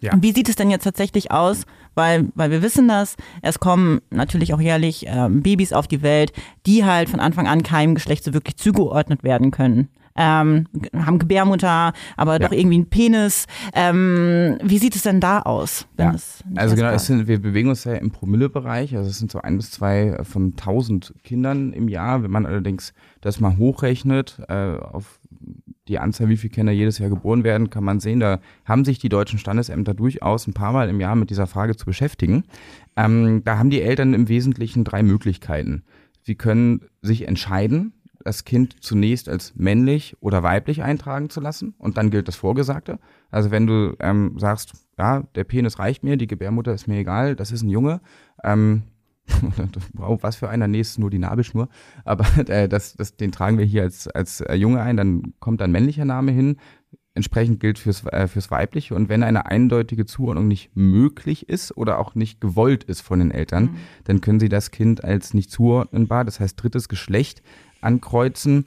Ja. 0.00 0.12
Wie 0.20 0.32
sieht 0.32 0.48
es 0.50 0.56
denn 0.56 0.70
jetzt 0.70 0.84
tatsächlich 0.84 1.30
aus? 1.30 1.64
Weil, 1.94 2.28
weil 2.34 2.50
wir 2.50 2.62
wissen 2.62 2.88
das, 2.88 3.16
es 3.42 3.60
kommen 3.60 4.00
natürlich 4.10 4.54
auch 4.54 4.60
jährlich 4.60 5.04
ähm, 5.06 5.42
Babys 5.42 5.72
auf 5.72 5.86
die 5.86 6.02
Welt, 6.02 6.32
die 6.66 6.84
halt 6.84 7.08
von 7.08 7.20
Anfang 7.20 7.46
an 7.46 7.62
keinem 7.62 7.94
Geschlecht 7.94 8.24
so 8.24 8.32
wirklich 8.32 8.56
zugeordnet 8.56 9.22
werden 9.22 9.50
können. 9.50 9.88
Ähm, 10.14 10.66
haben 10.94 11.18
Gebärmutter, 11.18 11.92
aber 12.16 12.32
ja. 12.32 12.38
doch 12.40 12.52
irgendwie 12.52 12.76
einen 12.76 12.90
Penis. 12.90 13.46
Ähm, 13.74 14.58
wie 14.62 14.78
sieht 14.78 14.94
es 14.94 15.02
denn 15.02 15.20
da 15.20 15.40
aus? 15.40 15.86
Ja. 15.98 16.14
also 16.54 16.76
genau, 16.76 16.96
sind, 16.98 17.28
wir 17.28 17.40
bewegen 17.40 17.70
uns 17.70 17.84
ja 17.84 17.94
im 17.94 18.10
Promillebereich. 18.10 18.94
Also 18.94 19.08
es 19.08 19.18
sind 19.18 19.30
so 19.30 19.40
ein 19.40 19.56
bis 19.56 19.70
zwei 19.70 20.18
von 20.22 20.56
tausend 20.56 21.14
Kindern 21.24 21.72
im 21.72 21.88
Jahr. 21.88 22.22
Wenn 22.22 22.30
man 22.30 22.44
allerdings 22.44 22.92
das 23.22 23.40
mal 23.40 23.56
hochrechnet 23.56 24.38
äh, 24.48 24.76
auf 24.76 25.18
die 25.92 25.98
Anzahl, 25.98 26.28
wie 26.28 26.36
viele 26.36 26.52
Kinder 26.52 26.72
jedes 26.72 26.98
Jahr 26.98 27.10
geboren 27.10 27.44
werden, 27.44 27.70
kann 27.70 27.84
man 27.84 28.00
sehen, 28.00 28.18
da 28.18 28.40
haben 28.64 28.84
sich 28.84 28.98
die 28.98 29.08
deutschen 29.08 29.38
Standesämter 29.38 29.94
durchaus 29.94 30.46
ein 30.46 30.54
paar 30.54 30.72
Mal 30.72 30.88
im 30.88 31.00
Jahr 31.00 31.14
mit 31.14 31.30
dieser 31.30 31.46
Frage 31.46 31.76
zu 31.76 31.84
beschäftigen. 31.84 32.44
Ähm, 32.96 33.42
da 33.44 33.58
haben 33.58 33.70
die 33.70 33.82
Eltern 33.82 34.14
im 34.14 34.28
Wesentlichen 34.28 34.84
drei 34.84 35.02
Möglichkeiten. 35.02 35.84
Sie 36.22 36.34
können 36.34 36.86
sich 37.02 37.28
entscheiden, 37.28 37.92
das 38.24 38.44
Kind 38.44 38.82
zunächst 38.82 39.28
als 39.28 39.54
männlich 39.56 40.16
oder 40.20 40.42
weiblich 40.42 40.82
eintragen 40.82 41.28
zu 41.28 41.40
lassen 41.40 41.74
und 41.78 41.96
dann 41.96 42.10
gilt 42.10 42.28
das 42.28 42.36
Vorgesagte. 42.36 42.98
Also 43.30 43.50
wenn 43.50 43.66
du 43.66 43.96
ähm, 44.00 44.38
sagst, 44.38 44.72
ja, 44.96 45.24
der 45.34 45.44
Penis 45.44 45.78
reicht 45.78 46.04
mir, 46.04 46.16
die 46.16 46.26
Gebärmutter 46.26 46.72
ist 46.72 46.86
mir 46.86 46.98
egal, 46.98 47.36
das 47.36 47.50
ist 47.50 47.62
ein 47.62 47.68
Junge, 47.68 48.00
ähm, 48.44 48.84
was 49.92 50.36
für 50.36 50.48
einer, 50.48 50.68
nee, 50.68 50.80
ist 50.80 50.98
nur 50.98 51.10
die 51.10 51.18
Nabelschnur, 51.18 51.68
aber 52.04 52.26
äh, 52.48 52.68
das, 52.68 52.94
das, 52.94 53.16
den 53.16 53.32
tragen 53.32 53.58
wir 53.58 53.64
hier 53.64 53.82
als, 53.82 54.08
als 54.08 54.40
äh, 54.40 54.54
Junge 54.54 54.80
ein, 54.80 54.96
dann 54.96 55.34
kommt 55.40 55.62
ein 55.62 55.72
männlicher 55.72 56.04
Name 56.04 56.32
hin, 56.32 56.56
entsprechend 57.14 57.60
gilt 57.60 57.78
fürs, 57.78 58.06
äh, 58.06 58.26
fürs 58.26 58.50
Weibliche. 58.50 58.94
Und 58.94 59.08
wenn 59.08 59.22
eine 59.22 59.46
eindeutige 59.46 60.06
Zuordnung 60.06 60.48
nicht 60.48 60.74
möglich 60.74 61.48
ist 61.48 61.76
oder 61.76 61.98
auch 61.98 62.14
nicht 62.14 62.40
gewollt 62.40 62.84
ist 62.84 63.02
von 63.02 63.18
den 63.18 63.30
Eltern, 63.30 63.64
mhm. 63.64 63.76
dann 64.04 64.20
können 64.20 64.40
sie 64.40 64.48
das 64.48 64.70
Kind 64.70 65.04
als 65.04 65.34
nicht 65.34 65.50
zuordnenbar, 65.50 66.24
das 66.24 66.40
heißt 66.40 66.60
drittes 66.62 66.88
Geschlecht, 66.88 67.42
ankreuzen. 67.80 68.66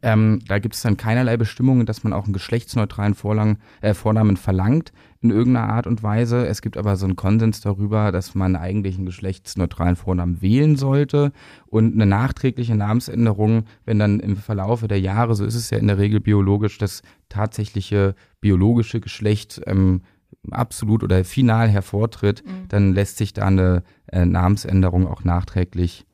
Ähm, 0.00 0.40
da 0.46 0.58
gibt 0.58 0.74
es 0.74 0.82
dann 0.82 0.96
keinerlei 0.96 1.36
Bestimmungen, 1.36 1.84
dass 1.84 2.02
man 2.04 2.12
auch 2.12 2.24
einen 2.24 2.32
geschlechtsneutralen 2.32 3.14
Vorlang, 3.14 3.58
äh, 3.82 3.94
Vornamen 3.94 4.36
verlangt 4.36 4.92
in 5.22 5.30
irgendeiner 5.30 5.68
Art 5.68 5.86
und 5.86 6.02
Weise. 6.02 6.46
Es 6.46 6.62
gibt 6.62 6.76
aber 6.76 6.96
so 6.96 7.06
einen 7.06 7.16
Konsens 7.16 7.60
darüber, 7.60 8.12
dass 8.12 8.34
man 8.34 8.56
eigentlich 8.56 8.96
einen 8.96 9.06
geschlechtsneutralen 9.06 9.96
Vornamen 9.96 10.42
wählen 10.42 10.76
sollte 10.76 11.32
und 11.66 11.94
eine 11.94 12.06
nachträgliche 12.06 12.74
Namensänderung, 12.74 13.64
wenn 13.84 13.98
dann 13.98 14.20
im 14.20 14.36
Verlaufe 14.36 14.88
der 14.88 15.00
Jahre, 15.00 15.34
so 15.34 15.44
ist 15.44 15.54
es 15.54 15.70
ja 15.70 15.78
in 15.78 15.86
der 15.86 15.98
Regel 15.98 16.20
biologisch, 16.20 16.78
das 16.78 17.02
tatsächliche 17.28 18.14
biologische 18.40 19.00
Geschlecht 19.00 19.60
ähm, 19.66 20.02
absolut 20.50 21.04
oder 21.04 21.24
final 21.24 21.68
hervortritt, 21.68 22.44
mhm. 22.44 22.68
dann 22.68 22.94
lässt 22.94 23.18
sich 23.18 23.32
da 23.32 23.46
eine 23.46 23.82
äh, 24.06 24.24
Namensänderung 24.24 25.06
auch 25.06 25.24
nachträglich 25.24 26.06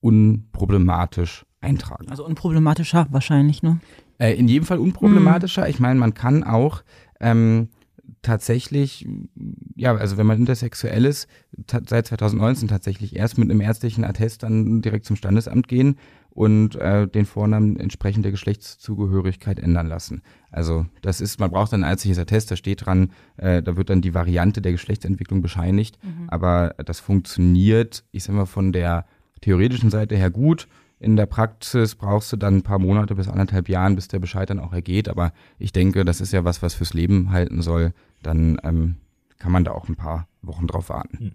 unproblematisch 0.00 1.46
eintragen. 1.60 2.08
Also 2.08 2.24
unproblematischer 2.24 3.06
wahrscheinlich, 3.10 3.62
ne? 3.62 3.80
Äh, 4.18 4.34
in 4.34 4.48
jedem 4.48 4.64
Fall 4.64 4.78
unproblematischer. 4.78 5.62
Mhm. 5.62 5.70
Ich 5.70 5.80
meine, 5.80 6.00
man 6.00 6.14
kann 6.14 6.42
auch 6.42 6.82
ähm, 7.20 7.68
tatsächlich, 8.22 9.06
ja, 9.76 9.94
also 9.94 10.16
wenn 10.16 10.26
man 10.26 10.38
intersexuell 10.38 11.04
ist, 11.04 11.28
seit 11.86 12.06
2019 12.06 12.68
tatsächlich 12.68 13.16
erst 13.16 13.38
mit 13.38 13.50
einem 13.50 13.60
ärztlichen 13.60 14.04
Attest 14.04 14.42
dann 14.42 14.82
direkt 14.82 15.04
zum 15.06 15.16
Standesamt 15.16 15.68
gehen 15.68 15.96
und 16.30 16.76
äh, 16.76 17.08
den 17.08 17.24
Vornamen 17.24 17.78
entsprechend 17.78 18.24
der 18.24 18.32
Geschlechtszugehörigkeit 18.32 19.58
ändern 19.58 19.86
lassen. 19.86 20.22
Also 20.50 20.86
das 21.02 21.20
ist, 21.20 21.40
man 21.40 21.50
braucht 21.50 21.72
dann 21.72 21.84
ein 21.84 21.90
einziges 21.90 22.18
Attest, 22.18 22.50
da 22.50 22.56
steht 22.56 22.84
dran, 22.84 23.12
äh, 23.36 23.62
da 23.62 23.76
wird 23.76 23.90
dann 23.90 24.02
die 24.02 24.14
Variante 24.14 24.60
der 24.60 24.72
Geschlechtsentwicklung 24.72 25.40
bescheinigt, 25.40 25.98
mhm. 26.02 26.28
aber 26.28 26.74
das 26.84 27.00
funktioniert, 27.00 28.04
ich 28.12 28.24
sag 28.24 28.34
mal, 28.34 28.46
von 28.46 28.72
der 28.72 29.06
theoretischen 29.40 29.90
Seite 29.90 30.16
her 30.16 30.30
gut. 30.30 30.68
In 30.98 31.16
der 31.16 31.26
Praxis 31.26 31.94
brauchst 31.94 32.32
du 32.32 32.36
dann 32.36 32.56
ein 32.56 32.62
paar 32.62 32.78
Monate 32.78 33.14
bis 33.14 33.28
anderthalb 33.28 33.68
Jahren, 33.68 33.96
bis 33.96 34.08
der 34.08 34.18
Bescheid 34.18 34.48
dann 34.48 34.60
auch 34.60 34.72
ergeht. 34.72 35.08
Aber 35.08 35.32
ich 35.58 35.72
denke, 35.72 36.04
das 36.04 36.20
ist 36.20 36.32
ja 36.32 36.44
was, 36.44 36.62
was 36.62 36.74
fürs 36.74 36.94
Leben 36.94 37.30
halten 37.30 37.60
soll. 37.60 37.92
Dann 38.22 38.58
ähm, 38.64 38.96
kann 39.38 39.52
man 39.52 39.64
da 39.64 39.72
auch 39.72 39.88
ein 39.88 39.96
paar 39.96 40.26
Wochen 40.42 40.66
drauf 40.66 40.88
warten. 40.88 41.18
Hm. 41.18 41.32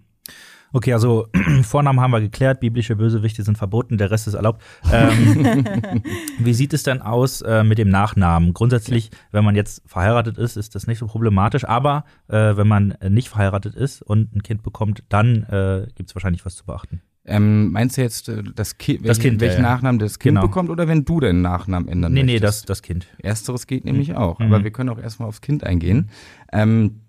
Okay, 0.74 0.94
also 0.94 1.28
Vornamen 1.62 2.00
haben 2.00 2.12
wir 2.12 2.20
geklärt, 2.20 2.60
biblische 2.60 2.96
Bösewichte 2.96 3.42
sind 3.42 3.58
verboten, 3.58 3.98
der 3.98 4.10
Rest 4.10 4.26
ist 4.26 4.34
erlaubt. 4.34 4.62
Ähm, 4.90 5.64
wie 6.38 6.54
sieht 6.54 6.72
es 6.72 6.82
denn 6.82 7.02
aus 7.02 7.42
äh, 7.42 7.62
mit 7.62 7.78
dem 7.78 7.90
Nachnamen? 7.90 8.54
Grundsätzlich, 8.54 9.10
wenn 9.32 9.44
man 9.44 9.54
jetzt 9.54 9.82
verheiratet 9.86 10.38
ist, 10.38 10.56
ist 10.56 10.74
das 10.74 10.86
nicht 10.86 10.98
so 10.98 11.06
problematisch, 11.06 11.66
aber 11.66 12.04
äh, 12.28 12.56
wenn 12.56 12.68
man 12.68 12.94
nicht 13.06 13.28
verheiratet 13.28 13.74
ist 13.74 14.00
und 14.00 14.34
ein 14.34 14.42
Kind 14.42 14.62
bekommt, 14.62 15.04
dann 15.10 15.42
äh, 15.44 15.86
gibt 15.94 16.08
es 16.08 16.14
wahrscheinlich 16.14 16.44
was 16.46 16.56
zu 16.56 16.64
beachten. 16.64 17.02
Ähm, 17.24 17.70
meinst 17.70 17.96
du 17.96 18.02
jetzt 18.02 18.28
äh, 18.28 18.42
das, 18.42 18.78
Ki 18.78 18.98
das 18.98 19.06
welchen, 19.06 19.20
Kind, 19.22 19.40
welchen 19.40 19.62
ja, 19.62 19.70
Nachnamen 19.70 19.98
das 20.00 20.18
Kind 20.18 20.36
genau. 20.36 20.46
bekommt 20.46 20.70
oder 20.70 20.88
wenn 20.88 21.04
du 21.04 21.20
den 21.20 21.40
Nachnamen 21.40 21.88
ändern 21.88 22.12
nee, 22.12 22.22
möchtest? 22.22 22.34
Nee, 22.34 22.40
das, 22.40 22.62
das 22.64 22.82
Kind. 22.82 23.06
Ersteres 23.18 23.66
geht 23.66 23.84
nämlich 23.84 24.08
mhm. 24.08 24.16
auch, 24.16 24.40
aber 24.40 24.58
mhm. 24.58 24.64
wir 24.64 24.70
können 24.72 24.88
auch 24.88 24.98
erstmal 24.98 25.28
aufs 25.28 25.40
Kind 25.40 25.64
eingehen. 25.64 26.08
Ähm, 26.52 27.02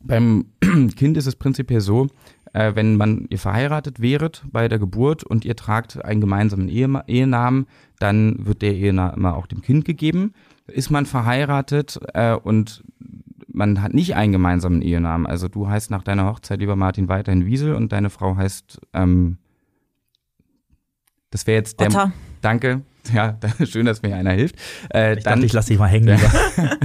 beim 0.00 0.46
Kind 0.96 1.16
ist 1.16 1.26
es 1.26 1.36
prinzipiell 1.36 1.80
so, 1.80 2.08
äh, 2.52 2.74
wenn 2.74 2.96
man 2.96 3.26
ihr 3.30 3.38
verheiratet 3.38 4.00
wäret 4.00 4.42
bei 4.50 4.66
der 4.66 4.78
Geburt 4.78 5.22
und 5.22 5.44
ihr 5.44 5.54
tragt 5.54 6.04
einen 6.04 6.20
gemeinsamen 6.20 6.68
Ehe 6.68 6.88
Ehenamen, 7.06 7.66
dann 7.98 8.46
wird 8.46 8.62
der 8.62 8.74
Ehename 8.74 9.34
auch 9.34 9.46
dem 9.46 9.62
Kind 9.62 9.84
gegeben. 9.84 10.32
Ist 10.66 10.90
man 10.90 11.06
verheiratet 11.06 12.00
äh, 12.14 12.34
und 12.34 12.82
man 13.52 13.82
hat 13.82 13.94
nicht 13.94 14.16
einen 14.16 14.32
gemeinsamen 14.32 14.82
Ehenamen, 14.82 15.26
also 15.26 15.48
du 15.48 15.68
heißt 15.68 15.90
nach 15.90 16.02
deiner 16.02 16.26
Hochzeit, 16.26 16.60
lieber 16.60 16.76
Martin, 16.76 17.08
weiterhin 17.08 17.46
Wiesel 17.46 17.74
und 17.74 17.92
deine 17.92 18.10
Frau 18.10 18.36
heißt 18.36 18.80
ähm, 18.94 19.38
das 21.30 21.46
wäre 21.46 21.58
jetzt 21.58 21.80
der. 21.80 21.88
Otter. 21.88 22.12
Danke. 22.40 22.82
Ja, 23.14 23.38
schön, 23.64 23.86
dass 23.86 24.02
mir 24.02 24.14
einer 24.14 24.32
hilft. 24.32 24.56
Äh, 24.92 25.16
ich 25.16 25.24
dann, 25.24 25.34
dachte, 25.34 25.46
ich 25.46 25.52
lasse 25.52 25.68
dich 25.68 25.78
mal 25.78 25.88
hängen. 25.88 26.18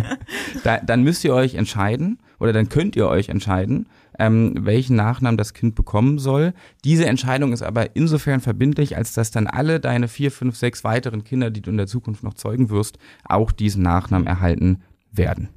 da, 0.63 0.77
dann 0.77 1.03
müsst 1.03 1.23
ihr 1.23 1.33
euch 1.33 1.55
entscheiden 1.55 2.19
oder 2.39 2.53
dann 2.53 2.69
könnt 2.69 2.95
ihr 2.95 3.07
euch 3.07 3.29
entscheiden, 3.29 3.87
ähm, 4.17 4.53
welchen 4.61 4.95
Nachnamen 4.95 5.37
das 5.37 5.53
Kind 5.53 5.75
bekommen 5.75 6.19
soll. 6.19 6.53
Diese 6.83 7.05
Entscheidung 7.05 7.53
ist 7.53 7.63
aber 7.63 7.95
insofern 7.95 8.39
verbindlich, 8.39 8.95
als 8.95 9.13
dass 9.13 9.31
dann 9.31 9.47
alle 9.47 9.79
deine 9.79 10.07
vier, 10.07 10.31
fünf, 10.31 10.55
sechs 10.55 10.83
weiteren 10.83 11.23
Kinder, 11.23 11.51
die 11.51 11.61
du 11.61 11.69
in 11.71 11.77
der 11.77 11.87
Zukunft 11.87 12.23
noch 12.23 12.33
zeugen 12.33 12.69
wirst, 12.69 12.97
auch 13.25 13.51
diesen 13.51 13.83
Nachnamen 13.83 14.27
erhalten 14.27 14.81
werden. 15.11 15.49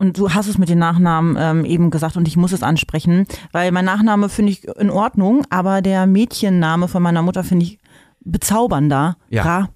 Und 0.00 0.16
du 0.16 0.30
hast 0.30 0.46
es 0.46 0.58
mit 0.58 0.68
den 0.68 0.78
Nachnamen 0.78 1.36
ähm, 1.38 1.64
eben 1.64 1.90
gesagt 1.90 2.16
und 2.16 2.28
ich 2.28 2.36
muss 2.36 2.52
es 2.52 2.62
ansprechen, 2.62 3.26
weil 3.50 3.72
mein 3.72 3.84
Nachname 3.84 4.28
finde 4.28 4.52
ich 4.52 4.64
in 4.78 4.90
Ordnung, 4.90 5.44
aber 5.50 5.82
der 5.82 6.06
Mädchenname 6.06 6.86
von 6.86 7.02
meiner 7.02 7.22
Mutter 7.22 7.42
finde 7.42 7.66
ich 7.66 7.78
bezaubernder. 8.20 9.16
Ja. 9.28 9.68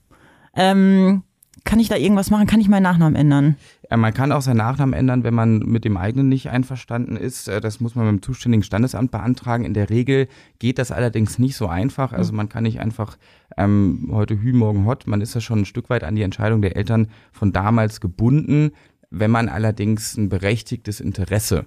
Ähm, 0.54 1.24
kann 1.64 1.80
ich 1.80 1.88
da 1.88 1.96
irgendwas 1.96 2.30
machen? 2.30 2.46
Kann 2.46 2.60
ich 2.60 2.68
meinen 2.68 2.82
Nachnamen 2.82 3.16
ändern? 3.16 3.56
Ja, 3.90 3.96
man 3.96 4.14
kann 4.14 4.32
auch 4.32 4.42
seinen 4.42 4.58
Nachnamen 4.58 4.94
ändern, 4.94 5.24
wenn 5.24 5.34
man 5.34 5.58
mit 5.58 5.84
dem 5.84 5.96
eigenen 5.96 6.28
nicht 6.28 6.50
einverstanden 6.50 7.16
ist. 7.16 7.48
Äh, 7.48 7.60
das 7.60 7.80
muss 7.80 7.94
man 7.94 8.06
beim 8.06 8.22
zuständigen 8.22 8.62
Standesamt 8.62 9.10
beantragen. 9.10 9.64
In 9.64 9.74
der 9.74 9.90
Regel 9.90 10.28
geht 10.58 10.78
das 10.78 10.92
allerdings 10.92 11.38
nicht 11.38 11.56
so 11.56 11.66
einfach. 11.66 12.12
Also 12.12 12.32
man 12.32 12.48
kann 12.48 12.62
nicht 12.62 12.80
einfach 12.80 13.16
ähm, 13.56 14.10
heute 14.12 14.40
Hü, 14.40 14.52
morgen 14.52 14.86
Hot. 14.86 15.06
Man 15.06 15.20
ist 15.20 15.34
ja 15.34 15.40
schon 15.40 15.60
ein 15.60 15.64
Stück 15.66 15.90
weit 15.90 16.04
an 16.04 16.16
die 16.16 16.22
Entscheidung 16.22 16.62
der 16.62 16.76
Eltern 16.76 17.08
von 17.32 17.52
damals 17.52 18.00
gebunden. 18.00 18.72
Wenn 19.14 19.30
man 19.30 19.50
allerdings 19.50 20.16
ein 20.16 20.30
berechtigtes 20.30 20.98
Interesse 20.98 21.66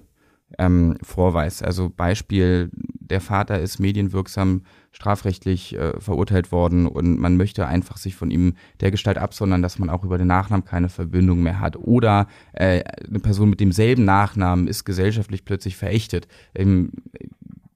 ähm, 0.58 0.98
vorweist, 1.00 1.64
also 1.64 1.88
Beispiel, 1.88 2.70
der 2.74 3.20
Vater 3.20 3.60
ist 3.60 3.78
medienwirksam 3.78 4.62
strafrechtlich 4.90 5.76
äh, 5.76 6.00
verurteilt 6.00 6.50
worden 6.50 6.88
und 6.88 7.20
man 7.20 7.36
möchte 7.36 7.66
einfach 7.66 7.98
sich 7.98 8.16
von 8.16 8.32
ihm 8.32 8.54
der 8.80 8.90
Gestalt 8.90 9.16
absondern, 9.16 9.62
dass 9.62 9.78
man 9.78 9.90
auch 9.90 10.02
über 10.02 10.18
den 10.18 10.26
Nachnamen 10.26 10.64
keine 10.64 10.88
Verbindung 10.88 11.40
mehr 11.40 11.60
hat. 11.60 11.76
Oder 11.76 12.26
äh, 12.52 12.82
eine 12.82 13.20
Person 13.20 13.50
mit 13.50 13.60
demselben 13.60 14.04
Nachnamen 14.04 14.66
ist 14.66 14.84
gesellschaftlich 14.84 15.44
plötzlich 15.44 15.76
verächtet. 15.76 16.26
Ähm, 16.52 16.90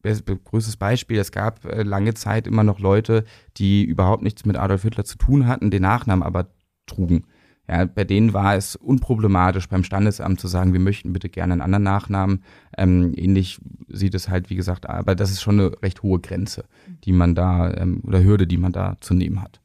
größtes 0.02 0.78
Beispiel, 0.78 1.18
es 1.18 1.30
gab 1.30 1.64
äh, 1.64 1.84
lange 1.84 2.14
Zeit 2.14 2.48
immer 2.48 2.64
noch 2.64 2.80
Leute, 2.80 3.24
die 3.56 3.84
überhaupt 3.84 4.24
nichts 4.24 4.44
mit 4.44 4.56
Adolf 4.56 4.82
Hitler 4.82 5.04
zu 5.04 5.16
tun 5.16 5.46
hatten, 5.46 5.70
den 5.70 5.82
Nachnamen 5.82 6.24
aber 6.24 6.48
trugen. 6.86 7.24
Ja, 7.70 7.84
bei 7.84 8.02
denen 8.02 8.32
war 8.32 8.56
es 8.56 8.74
unproblematisch 8.74 9.68
beim 9.68 9.84
Standesamt 9.84 10.40
zu 10.40 10.48
sagen, 10.48 10.72
wir 10.72 10.80
möchten 10.80 11.12
bitte 11.12 11.28
gerne 11.28 11.52
einen 11.52 11.62
anderen 11.62 11.84
Nachnamen. 11.84 12.42
Ähm, 12.76 13.14
ähnlich 13.14 13.60
sieht 13.86 14.16
es 14.16 14.28
halt, 14.28 14.50
wie 14.50 14.56
gesagt, 14.56 14.88
aber 14.88 15.14
das 15.14 15.30
ist 15.30 15.40
schon 15.40 15.60
eine 15.60 15.80
recht 15.80 16.02
hohe 16.02 16.18
Grenze, 16.18 16.64
die 17.04 17.12
man 17.12 17.36
da 17.36 17.72
ähm, 17.74 18.02
oder 18.04 18.24
Hürde, 18.24 18.48
die 18.48 18.56
man 18.56 18.72
da 18.72 18.96
zu 19.00 19.14
nehmen 19.14 19.40
hat. 19.40 19.60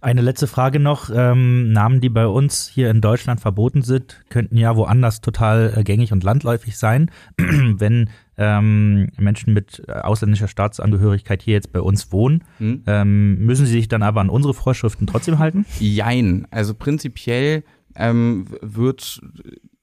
Eine 0.00 0.20
letzte 0.20 0.46
Frage 0.46 0.78
noch. 0.78 1.10
Ähm, 1.12 1.72
Namen, 1.72 2.00
die 2.00 2.10
bei 2.10 2.28
uns 2.28 2.68
hier 2.68 2.90
in 2.90 3.00
Deutschland 3.00 3.40
verboten 3.40 3.82
sind, 3.82 4.22
könnten 4.28 4.56
ja 4.56 4.76
woanders 4.76 5.20
total 5.20 5.72
äh, 5.74 5.82
gängig 5.82 6.12
und 6.12 6.22
landläufig 6.22 6.78
sein. 6.78 7.10
Wenn 7.38 8.08
ähm, 8.38 9.08
Menschen 9.18 9.54
mit 9.54 9.82
äh, 9.88 9.92
ausländischer 9.92 10.48
Staatsangehörigkeit 10.48 11.42
hier 11.42 11.54
jetzt 11.54 11.72
bei 11.72 11.80
uns 11.80 12.12
wohnen, 12.12 12.44
hm. 12.58 12.82
ähm, 12.86 13.38
müssen 13.44 13.66
sie 13.66 13.72
sich 13.72 13.88
dann 13.88 14.02
aber 14.02 14.20
an 14.20 14.30
unsere 14.30 14.54
Vorschriften 14.54 15.06
trotzdem 15.06 15.38
halten? 15.38 15.64
Jein. 15.78 16.46
Also 16.50 16.74
prinzipiell 16.74 17.64
ähm, 17.94 18.46
wird, 18.60 19.20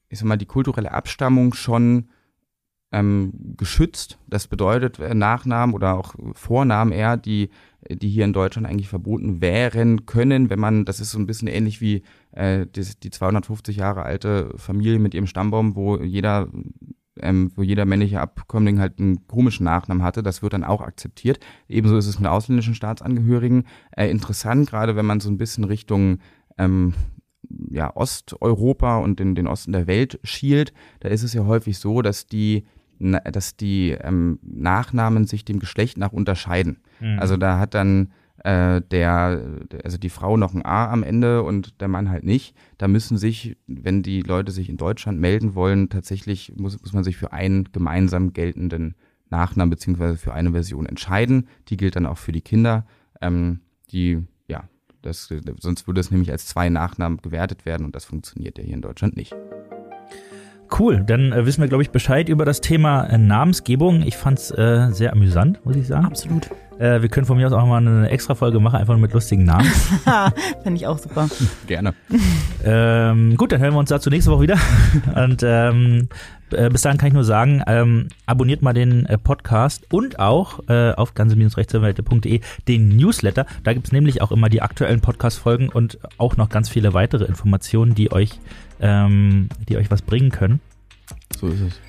ich 0.09 0.19
sag 0.19 0.27
mal, 0.27 0.37
die 0.37 0.45
kulturelle 0.45 0.91
Abstammung 0.91 1.53
schon 1.53 2.09
ähm, 2.91 3.33
geschützt. 3.57 4.19
Das 4.27 4.47
bedeutet 4.47 4.99
äh, 4.99 5.15
Nachnamen 5.15 5.73
oder 5.73 5.95
auch 5.95 6.13
Vornamen 6.33 6.91
eher, 6.91 7.17
die, 7.17 7.49
die 7.89 8.09
hier 8.09 8.23
in 8.23 8.33
Deutschland 8.33 8.67
eigentlich 8.67 8.87
verboten 8.87 9.41
wären 9.41 10.05
können, 10.05 10.51
wenn 10.51 10.59
man, 10.59 10.85
das 10.85 10.99
ist 10.99 11.09
so 11.09 11.17
ein 11.17 11.25
bisschen 11.25 11.47
ähnlich 11.47 11.81
wie 11.81 12.03
äh, 12.31 12.67
die, 12.67 12.85
die 13.01 13.09
250 13.09 13.77
Jahre 13.77 14.03
alte 14.03 14.53
Familie 14.57 14.99
mit 14.99 15.15
ihrem 15.15 15.25
Stammbaum, 15.25 15.75
wo 15.75 15.97
jeder 15.97 16.47
ähm, 17.21 17.52
wo 17.56 17.63
jeder 17.63 17.86
männliche 17.86 18.21
Abkömmling 18.21 18.80
halt 18.80 18.99
einen 18.99 19.28
komischen 19.28 19.65
Nachnamen 19.65 20.04
hatte. 20.04 20.23
Das 20.23 20.41
wird 20.41 20.54
dann 20.54 20.63
auch 20.63 20.82
akzeptiert. 20.82 21.39
Ebenso 21.67 21.97
ist 21.97 22.08
es 22.08 22.19
mit 22.19 22.30
ausländischen 22.30 22.76
Staatsangehörigen. 22.76 23.65
Äh, 23.91 24.10
interessant, 24.10 24.69
gerade 24.69 24.95
wenn 24.95 25.06
man 25.06 25.19
so 25.19 25.30
ein 25.30 25.38
bisschen 25.38 25.63
Richtung 25.63 26.19
ähm, 26.58 26.93
ja, 27.69 27.95
Osteuropa 27.95 28.97
und 28.97 29.19
den, 29.19 29.36
den 29.36 29.47
Osten 29.47 29.73
der 29.73 29.88
Welt 29.88 30.19
schielt, 30.23 30.73
da 31.02 31.10
ist 31.10 31.23
es 31.23 31.34
ja 31.34 31.45
häufig 31.45 31.78
so, 31.78 32.02
dass 32.02 32.26
die 32.26 32.65
dass 32.99 33.58
die 33.58 33.89
ähm, 33.89 34.39
Nachnamen 34.43 35.26
sich 35.26 35.43
dem 35.43 35.60
Geschlecht 35.60 35.97
nach 35.97 36.13
unterscheiden. 36.13 36.78
Mhm. 37.02 37.19
Also 37.19 37.36
da 37.36 37.60
hat 37.60 37.73
dann 37.73 38.13
äh, 38.43 38.82
der, 38.82 39.41
also 39.84 39.97
die 39.97 40.10
Frau 40.10 40.38
noch 40.38 40.53
ein 40.53 40.65
A 40.65 40.91
am 40.91 41.03
Ende 41.03 41.43
und 41.43 41.79
der 41.82 41.88
Mann 41.88 42.10
halt 42.10 42.25
nicht. 42.25 42.56
Da 42.77 42.88
müssen 42.88 43.17
sich, 43.17 43.58
wenn 43.67 44.03
die 44.03 44.21
Leute 44.21 44.51
sich 44.51 44.69
in 44.69 44.77
Deutschland 44.77 45.19
melden 45.19 45.56
wollen, 45.56 45.89
tatsächlich 45.89 46.53
muss, 46.56 46.79
muss 46.82 46.93
man 46.93 47.03
sich 47.03 47.17
für 47.17 47.32
einen 47.32 47.71
gemeinsam 47.71 48.34
geltenden 48.34 48.95
Nachnamen 49.29 49.69
beziehungsweise 49.69 50.17
für 50.17 50.34
eine 50.34 50.51
Version 50.51 50.86
entscheiden. 50.86 51.47
Die 51.69 51.77
gilt 51.77 51.95
dann 51.95 52.06
auch 52.06 52.17
für 52.17 52.34
die 52.34 52.41
Kinder. 52.41 52.86
Ähm, 53.21 53.62
die, 53.91 54.21
ja, 54.47 54.65
das, 55.01 55.34
sonst 55.60 55.88
würde 55.88 56.01
es 56.01 56.12
nämlich 56.12 56.32
als 56.32 56.45
zwei 56.45 56.69
Nachnamen 56.69 57.19
gewertet 57.21 57.65
werden 57.65 57.86
und 57.86 57.95
das 57.95 58.06
funktioniert 58.06 58.58
ja 58.58 58.63
hier 58.63 58.75
in 58.75 58.82
Deutschland 58.82 59.15
nicht. 59.15 59.34
Cool, 60.77 61.03
dann 61.06 61.32
äh, 61.32 61.45
wissen 61.45 61.62
wir, 61.62 61.67
glaube 61.67 61.84
ich, 61.84 61.91
Bescheid 61.91 62.29
über 62.29 62.45
das 62.45 62.60
Thema 62.60 63.06
äh, 63.06 63.17
Namensgebung. 63.17 64.01
Ich 64.01 64.17
fand 64.17 64.39
es 64.39 64.51
äh, 64.51 64.89
sehr 64.91 65.13
amüsant, 65.13 65.63
muss 65.65 65.75
ich 65.75 65.88
sagen. 65.88 66.06
Absolut. 66.06 66.49
Äh, 66.83 67.01
wir 67.01 67.07
können 67.07 67.25
von 67.25 67.37
mir 67.37 67.47
aus 67.47 67.53
auch 67.53 67.65
mal 67.65 67.77
eine 67.77 68.09
extra 68.09 68.35
Folge 68.35 68.59
machen, 68.59 68.75
einfach 68.75 68.93
nur 68.93 69.01
mit 69.01 69.13
lustigen 69.13 69.45
Namen. 69.45 69.71
Finde 70.63 70.75
ich 70.75 70.85
auch 70.85 70.97
super. 70.97 71.29
Gerne. 71.67 71.93
Ähm, 72.61 73.37
gut, 73.37 73.53
dann 73.53 73.61
hören 73.61 73.73
wir 73.73 73.79
uns 73.79 73.87
dazu 73.87 74.09
nächste 74.09 74.31
Woche 74.31 74.41
wieder. 74.41 74.57
Und 75.15 75.43
ähm, 75.43 76.09
äh, 76.51 76.69
bis 76.69 76.81
dahin 76.81 76.97
kann 76.97 77.07
ich 77.07 77.13
nur 77.13 77.23
sagen, 77.23 77.63
ähm, 77.67 78.09
abonniert 78.25 78.61
mal 78.61 78.73
den 78.73 79.05
äh, 79.05 79.17
Podcast 79.17 79.85
und 79.93 80.19
auch 80.19 80.59
äh, 80.67 80.91
auf 80.91 81.13
ganze-rechtsanwälte.de 81.15 82.41
den 82.67 82.89
Newsletter. 82.89 83.45
Da 83.63 83.73
gibt 83.73 83.87
es 83.87 83.93
nämlich 83.93 84.21
auch 84.21 84.31
immer 84.33 84.49
die 84.49 84.61
aktuellen 84.61 84.99
Podcast-Folgen 84.99 85.69
und 85.69 85.99
auch 86.17 86.35
noch 86.35 86.49
ganz 86.49 86.67
viele 86.67 86.93
weitere 86.93 87.23
Informationen, 87.23 87.95
die 87.95 88.11
euch 88.11 88.39
ähm, 88.81 89.47
die 89.69 89.77
euch 89.77 89.89
was 89.89 90.01
bringen 90.01 90.31
können. 90.31 90.59
So 91.39 91.47
ist 91.47 91.61
es. 91.61 91.79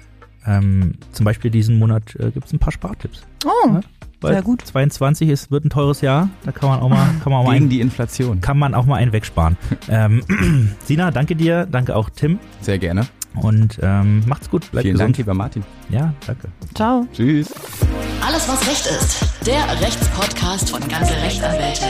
Ähm, 0.47 0.95
zum 1.13 1.25
Beispiel 1.25 1.51
diesen 1.51 1.79
Monat 1.79 2.15
äh, 2.17 2.31
gibt 2.31 2.47
es 2.47 2.53
ein 2.53 2.59
paar 2.59 2.73
Spartipps. 2.73 3.23
Oh, 3.45 3.69
ja? 3.69 3.81
Sehr 4.33 4.43
gut. 4.43 4.63
22 4.63 5.29
ist, 5.29 5.51
wird 5.51 5.65
ein 5.65 5.71
teures 5.71 6.01
Jahr. 6.01 6.29
Da 6.45 6.53
kann 6.53 6.69
man 6.69 6.81
auch 6.81 6.89
mal, 6.89 7.07
kann 7.23 7.33
man 7.33 7.45
auch 7.45 7.51
Gegen 7.51 7.65
mal 7.65 7.69
die 7.69 7.81
Inflation. 7.81 8.41
Kann 8.41 8.59
man 8.59 8.75
auch 8.75 8.87
mal 8.87 8.97
einen 8.97 9.13
wegsparen. 9.13 9.57
ähm, 9.89 10.23
Sina, 10.85 11.11
danke 11.11 11.37
dir. 11.37 11.67
Danke 11.71 11.97
auch 11.97 12.11
Tim. 12.11 12.39
Sehr 12.61 12.79
gerne. 12.79 13.07
Und 13.35 13.81
ähm, 13.83 14.23
macht's 14.27 14.49
gut. 14.49 14.71
Bleibt 14.71 14.85
Vielen 14.85 14.95
gesund. 14.95 15.09
Dank, 15.09 15.19
lieber 15.19 15.35
Martin. 15.35 15.65
Ja, 15.91 16.15
danke. 16.27 16.49
Ciao. 16.75 17.07
Tschüss. 17.13 17.53
Alles, 18.25 18.49
was 18.49 18.67
Recht 18.69 18.87
ist. 18.87 19.47
Der 19.47 19.81
Rechtspodcast 19.81 20.71
von 20.71 20.81
ganze 20.89 21.15
Rechtsanwälte. 21.15 21.85